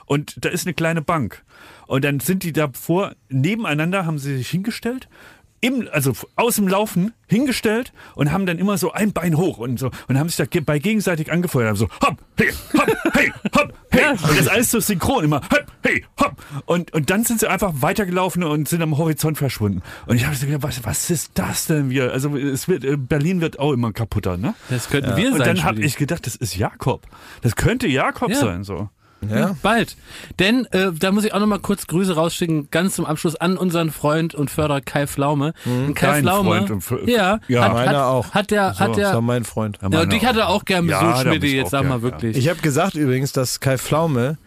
[0.07, 1.45] Und da ist eine kleine Bank.
[1.89, 5.09] Und dann sind die davor, nebeneinander haben sie sich hingestellt,
[5.61, 9.77] im, also aus dem Laufen hingestellt und haben dann immer so ein Bein hoch und
[9.77, 13.33] so und haben sich da ge- bei gegenseitig angefeuert, haben so hopp, hey, hopp, hey,
[13.57, 14.11] hopp, hey.
[14.13, 16.37] Und das alles so synchron immer hopp, hey, hopp.
[16.67, 19.83] Und, und dann sind sie einfach weitergelaufen und sind am Horizont verschwunden.
[20.07, 22.13] Und ich habe so gedacht, was, was ist das denn wir?
[22.13, 24.55] Also es wird, äh, Berlin wird auch immer kaputter, ne?
[24.71, 25.57] Das könnten wir Und sein.
[25.57, 27.05] dann habe ich gedacht, das ist Jakob.
[27.43, 28.37] Das könnte Jakob Ja.
[28.37, 28.91] sein, so.
[29.29, 29.57] Ja.
[29.63, 29.97] Bald.
[30.39, 33.57] Denn äh, da muss ich auch noch mal kurz Grüße rausschicken, ganz zum Abschluss an
[33.57, 35.55] unseren Freund und Förderer Kai Flaume.
[35.65, 38.31] Und Kai Dein Flaume, Freund und Fö- ja, Ja, hat, meiner hat, auch.
[38.33, 39.79] Hat der, So, hat Das der, war mein Freund.
[39.83, 42.37] ja, und dich hat er auch gern Ja, besucht, ich jetzt sag mal wirklich.
[42.37, 44.39] Ich habe gesagt übrigens, dass Kai Pflaume,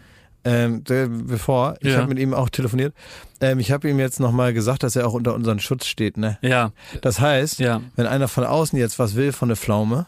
[0.44, 1.98] ähm, der, bevor, ich Ja.
[1.98, 2.94] habe mit ihm auch telefoniert,
[3.40, 6.16] ähm, ich habe ihm jetzt nochmal gesagt, dass er auch unter unseren Schutz steht.
[6.16, 6.38] Ne?
[6.42, 7.80] ja, Das heißt, ja.
[7.96, 10.06] wenn einer von außen jetzt was will von der Pflaume,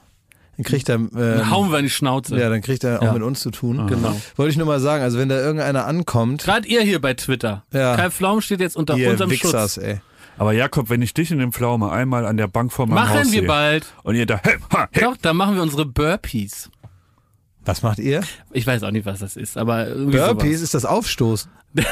[0.57, 2.37] dann kriegt er, ähm, Dann hauen wir in die Schnauze.
[2.39, 3.13] ja, dann kriegt er auch Ja.
[3.13, 3.87] mit uns zu tun.
[3.87, 4.15] Genau.
[4.37, 7.65] Wollte ich nur mal sagen, also wenn da irgendeiner ankommt, Gerade ihr hier bei Twitter.
[7.73, 7.97] Ja.
[7.97, 9.85] Kai Flaum steht jetzt unter ihr unserem Wichsers, Schutz.
[9.85, 10.01] ey.
[10.37, 13.09] Aber Jakob, wenn ich dich in dem Pflaume einmal an der Bank vor meinem Haus
[13.11, 13.87] Machen wir sehe bald.
[14.03, 16.71] und ihr da, hey, ha, hey, Doch, da machen wir unsere Burpees.
[17.65, 18.23] Was macht ihr?
[18.53, 21.51] Ich weiß auch nicht, was das ist, aber Burpees ist das Aufstoßen.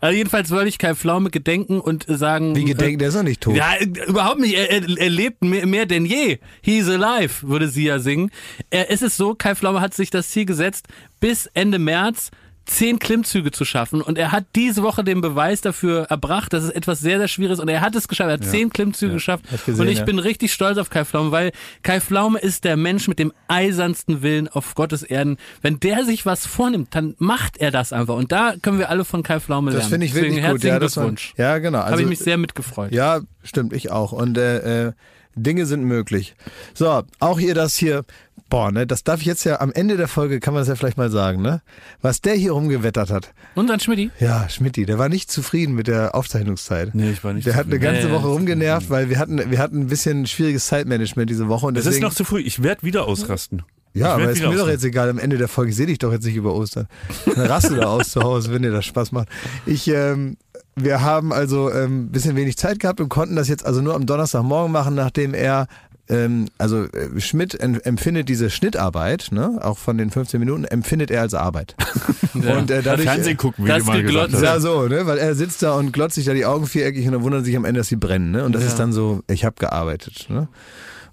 [0.00, 2.54] Also jedenfalls wollte ich Kai Pflaume gedenken und sagen.
[2.54, 3.56] Wie gedenkt, der ist noch nicht tot.
[3.56, 4.54] Ja, äh, überhaupt nicht.
[4.54, 6.38] Er, er, er lebt mehr, mehr denn je.
[6.60, 8.30] He's alive, würde sie ja singen.
[8.70, 10.88] Er, es ist so, Kai Pflaume hat sich das Ziel gesetzt,
[11.20, 12.30] bis Ende März
[12.66, 14.00] zehn Klimmzüge zu schaffen.
[14.00, 17.58] Und er hat diese Woche den Beweis dafür erbracht, dass es etwas sehr, sehr Schwieriges
[17.58, 17.62] ist.
[17.62, 18.30] Und er hat es geschafft.
[18.30, 19.44] Er hat zehn Klimmzüge geschafft.
[19.46, 20.04] hab ich gesehen, und ich ja.
[20.04, 21.52] bin richtig stolz auf Kai Pflaume, weil
[21.82, 25.36] Kai Pflaume ist der Mensch mit dem eisernsten Willen auf Gottes Erden.
[25.62, 28.16] Wenn der sich was vornimmt, dann macht er das einfach.
[28.16, 29.82] Und da können wir alle von Kai Pflaume lernen.
[29.82, 30.52] Das finde ich Deswegen wirklich gut.
[30.52, 31.34] herzlichen Ja, das war, Glückwunsch.
[31.36, 31.78] ja, genau.
[31.78, 32.92] Also, Habe ich mich sehr mitgefreut.
[32.92, 34.12] Ja, stimmt, ich auch.
[34.12, 34.92] Und äh, äh,
[35.36, 36.34] Dinge sind möglich.
[36.74, 38.04] So, auch hier das hier,
[38.50, 40.74] boah, ne, das darf ich jetzt ja am Ende der Folge, kann man das ja
[40.74, 41.62] vielleicht mal sagen, ne?
[42.02, 43.32] Was der hier rumgewettert hat.
[43.54, 44.10] Und dann Schmidti?
[44.20, 46.94] Ja, Schmidti, der war nicht zufrieden mit der Aufzeichnungszeit.
[46.94, 47.94] Nee, ich war nicht Der hat eine zufrieden.
[47.94, 51.66] ganze Nee, Woche rumgenervt, weil wir hatten, wir hatten ein bisschen schwieriges Zeitmanagement diese Woche
[51.66, 52.40] und Es ist noch zu früh.
[52.40, 53.62] Ich werde wieder ausrasten.
[53.94, 55.08] ja, ich aber ist mir doch jetzt egal.
[55.08, 56.86] Am Ende der Folge ich sehe dich doch jetzt nicht über Ostern.
[57.26, 59.28] Dann raste da aus zu Hause, wenn dir das Spaß macht.
[59.66, 60.36] Ich, ähm,
[60.76, 63.94] wir haben also ein ähm, bisschen wenig Zeit gehabt und konnten das jetzt also nur
[63.94, 65.66] am Donnerstagmorgen machen, nachdem er
[66.10, 71.22] ähm, also äh, Schmidt empfindet diese Schnittarbeit, ne, auch von den 15 Minuten, empfindet er
[71.22, 71.74] als Arbeit.
[72.34, 74.34] Und äh, dadurch, Fernsehen gucken, wie Das du mal gesagt geglotzt.
[74.34, 74.42] hast.
[74.42, 75.06] ja, so, ne?
[75.06, 77.56] Weil er sitzt da und glotzt sich da die Augen viereckig und dann wundern sich
[77.56, 78.44] am Ende, dass sie brennen, ne?
[78.44, 78.68] Und das Ja.
[78.68, 80.48] ist dann so, ich habe gearbeitet, ne?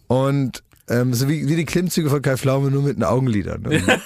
[0.08, 3.62] Und ähm, so wie, wie die Klimmzüge von Kai Pflaume, nur mit den Augenlidern.
[3.64, 3.82] Ne?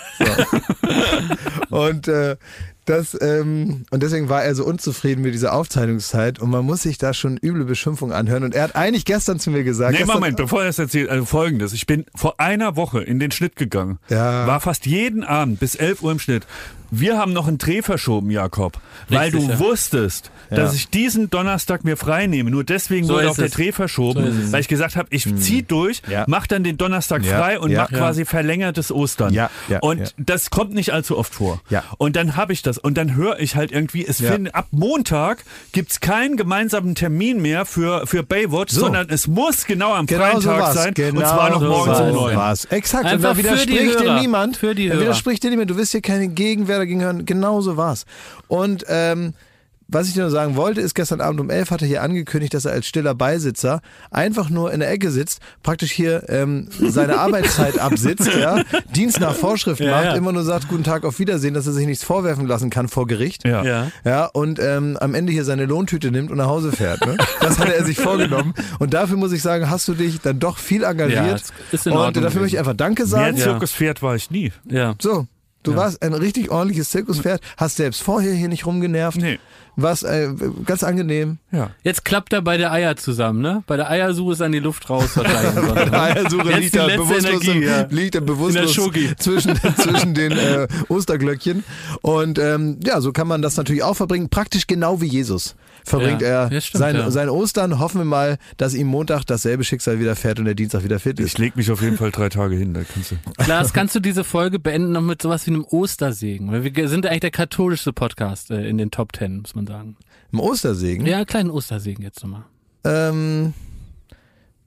[1.69, 1.77] So.
[1.77, 2.37] und äh,
[2.85, 6.97] Das, ähm, und deswegen war er so unzufrieden mit dieser Aufzeichnungszeit und man muss sich
[6.97, 8.43] da schon üble Beschimpfungen anhören.
[8.43, 11.25] Und er hat eigentlich gestern zu mir gesagt, Nee, Moment, bevor er das erzählt, also
[11.25, 11.73] folgendes.
[11.73, 13.99] Ich bin vor einer Woche in den Schnitt gegangen.
[14.09, 14.47] Ja.
[14.47, 16.47] War fast jeden Abend bis 11 Uhr im Schnitt.
[16.91, 18.73] Wir haben noch einen Dreh verschoben, Jakob,
[19.09, 19.59] weil Richtig, du ja.
[19.59, 22.51] wusstest, dass ich diesen Donnerstag mir frei nehme.
[22.51, 23.53] Nur deswegen So wurde auch der es.
[23.53, 24.51] Dreh verschoben, So es.
[24.51, 26.25] weil ich gesagt habe, ich zieh durch, Ja.
[26.27, 27.83] mach dann den Donnerstag Ja, frei und ja.
[27.83, 29.33] mach quasi verlängertes Ostern.
[29.33, 30.05] Ja, ja, und ja.
[30.17, 31.61] das kommt nicht allzu oft vor.
[31.69, 31.83] Ja.
[31.97, 34.31] Und dann habe ich das und dann höre ich halt irgendwie, es Ja.
[34.33, 38.81] finden ab Montag gibt's keinen gemeinsamen Termin mehr für für Baywatch, So.
[38.81, 41.99] sondern es muss genau am Genau freien so sein Genau und zwar noch so morgens
[41.99, 42.13] um war's.
[42.13, 42.35] neun.
[42.35, 42.65] war's.
[42.65, 43.05] Exakt.
[43.05, 44.57] und Einfach da für die widerspricht dir niemand.
[44.57, 45.03] Für die Da Hörer.
[45.03, 45.69] widerspricht dir niemand.
[45.69, 47.25] Du wirst hier keine Gegenwehr dagegen hören.
[47.25, 48.05] Genau so war's.
[48.47, 49.33] Und ähm,
[49.93, 52.53] was ich dir nur sagen wollte, ist, gestern Abend um elf hat er hier angekündigt,
[52.53, 57.17] dass er als stiller Beisitzer einfach nur in der Ecke sitzt, praktisch hier ähm, seine
[57.19, 58.63] Arbeitszeit absitzt, ja,
[58.95, 60.15] Dienst nach Vorschrift Ja, macht, ja.
[60.15, 63.05] immer nur sagt, guten Tag, auf Wiedersehen, dass er sich nichts vorwerfen lassen kann vor
[63.05, 63.45] Gericht.
[63.45, 63.65] Ja.
[63.65, 63.91] Ja.
[64.05, 67.05] Ja, und ähm, am Ende hier seine Lohntüte nimmt und nach Hause fährt.
[67.05, 67.17] Ne?
[67.41, 68.53] Das hatte er sich vorgenommen.
[68.79, 71.41] Und dafür muss ich sagen, hast du dich dann doch viel Ja, engagiert.
[71.41, 73.35] das ist in und Ordnung dafür möchte ich einfach Danke Mehr sagen.
[73.35, 73.43] Ja.
[73.43, 74.53] Zirkuspferd war ich nie.
[74.69, 74.95] Ja.
[75.01, 75.27] So,
[75.63, 79.17] du warst ein richtig ordentliches Zirkuspferd, hast selbst vorher hier nicht rumgenervt.
[79.17, 79.39] Nee.
[79.77, 80.29] Warst äh,
[80.65, 81.37] ganz angenehm.
[81.51, 81.71] Ja.
[81.81, 83.63] Jetzt klappt er bei der Eier zusammen, ne?
[83.67, 85.15] Bei der Eiersuche ist dann die Luft raus.
[85.15, 86.01] wahrscheinlich Sonntag, ne?
[86.01, 87.87] Eiersuche liegt er bewusstlos, Energie, im, ja.
[87.89, 88.73] liegt er bewusstlos
[89.17, 91.63] zwischen, zwischen den äh, Osterglöckchen.
[92.01, 94.29] Und ähm, ja, so kann man das natürlich auch verbringen.
[94.29, 95.55] Praktisch genau wie Jesus
[95.85, 97.11] verbringt Ja, er stimmt, sein, ja.
[97.11, 97.79] sein Ostern.
[97.79, 101.25] Hoffen wir mal, dass ihm Montag dasselbe Schicksal widerfährt und der Dienstag wieder fit Ich
[101.27, 101.37] ist.
[101.37, 103.15] leg mich auf jeden Fall drei Tage hin, da kannst du.
[103.47, 106.51] Lars, kannst du diese Folge beenden noch mit sowas wie einem Ostersegen?
[106.51, 109.97] Weil wir sind eigentlich der katholischste Podcast äh, in den Top Ten, muss man sagen.
[110.31, 111.05] Im Ostersegen.
[111.05, 112.43] Ja, einen kleinen Ostersegen jetzt nochmal.
[112.83, 113.53] Ähm,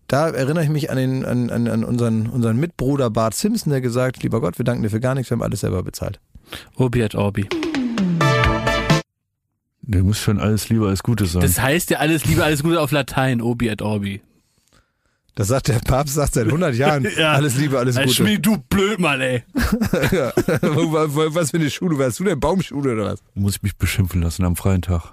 [0.08, 3.80] da erinnere ich mich an, den, an, an, an unseren, unseren Mitbruder Bart Simpson, der
[3.80, 6.20] gesagt, lieber Gott, wir danken dir für gar nichts, wir haben alles selber bezahlt.
[6.76, 7.48] Obi et Orbi.
[9.86, 11.42] Der muss schon alles lieber als Gute sein.
[11.42, 13.42] Das heißt ja alles Liebe, alles Gute auf Latein.
[13.42, 14.22] Obi et Orbi.
[15.34, 17.06] Das sagt der Papst sagt seit 100 Jahren.
[17.18, 18.14] Alles Liebe, alles Ey, Gute.
[18.14, 19.42] Schmied, du Blödmann, ey.
[20.12, 20.32] Ja.
[20.36, 21.98] was für eine Schule?
[21.98, 23.22] Wärst du denn Baumschule oder was?
[23.34, 25.12] muss ich mich beschimpfen lassen am freien Tag.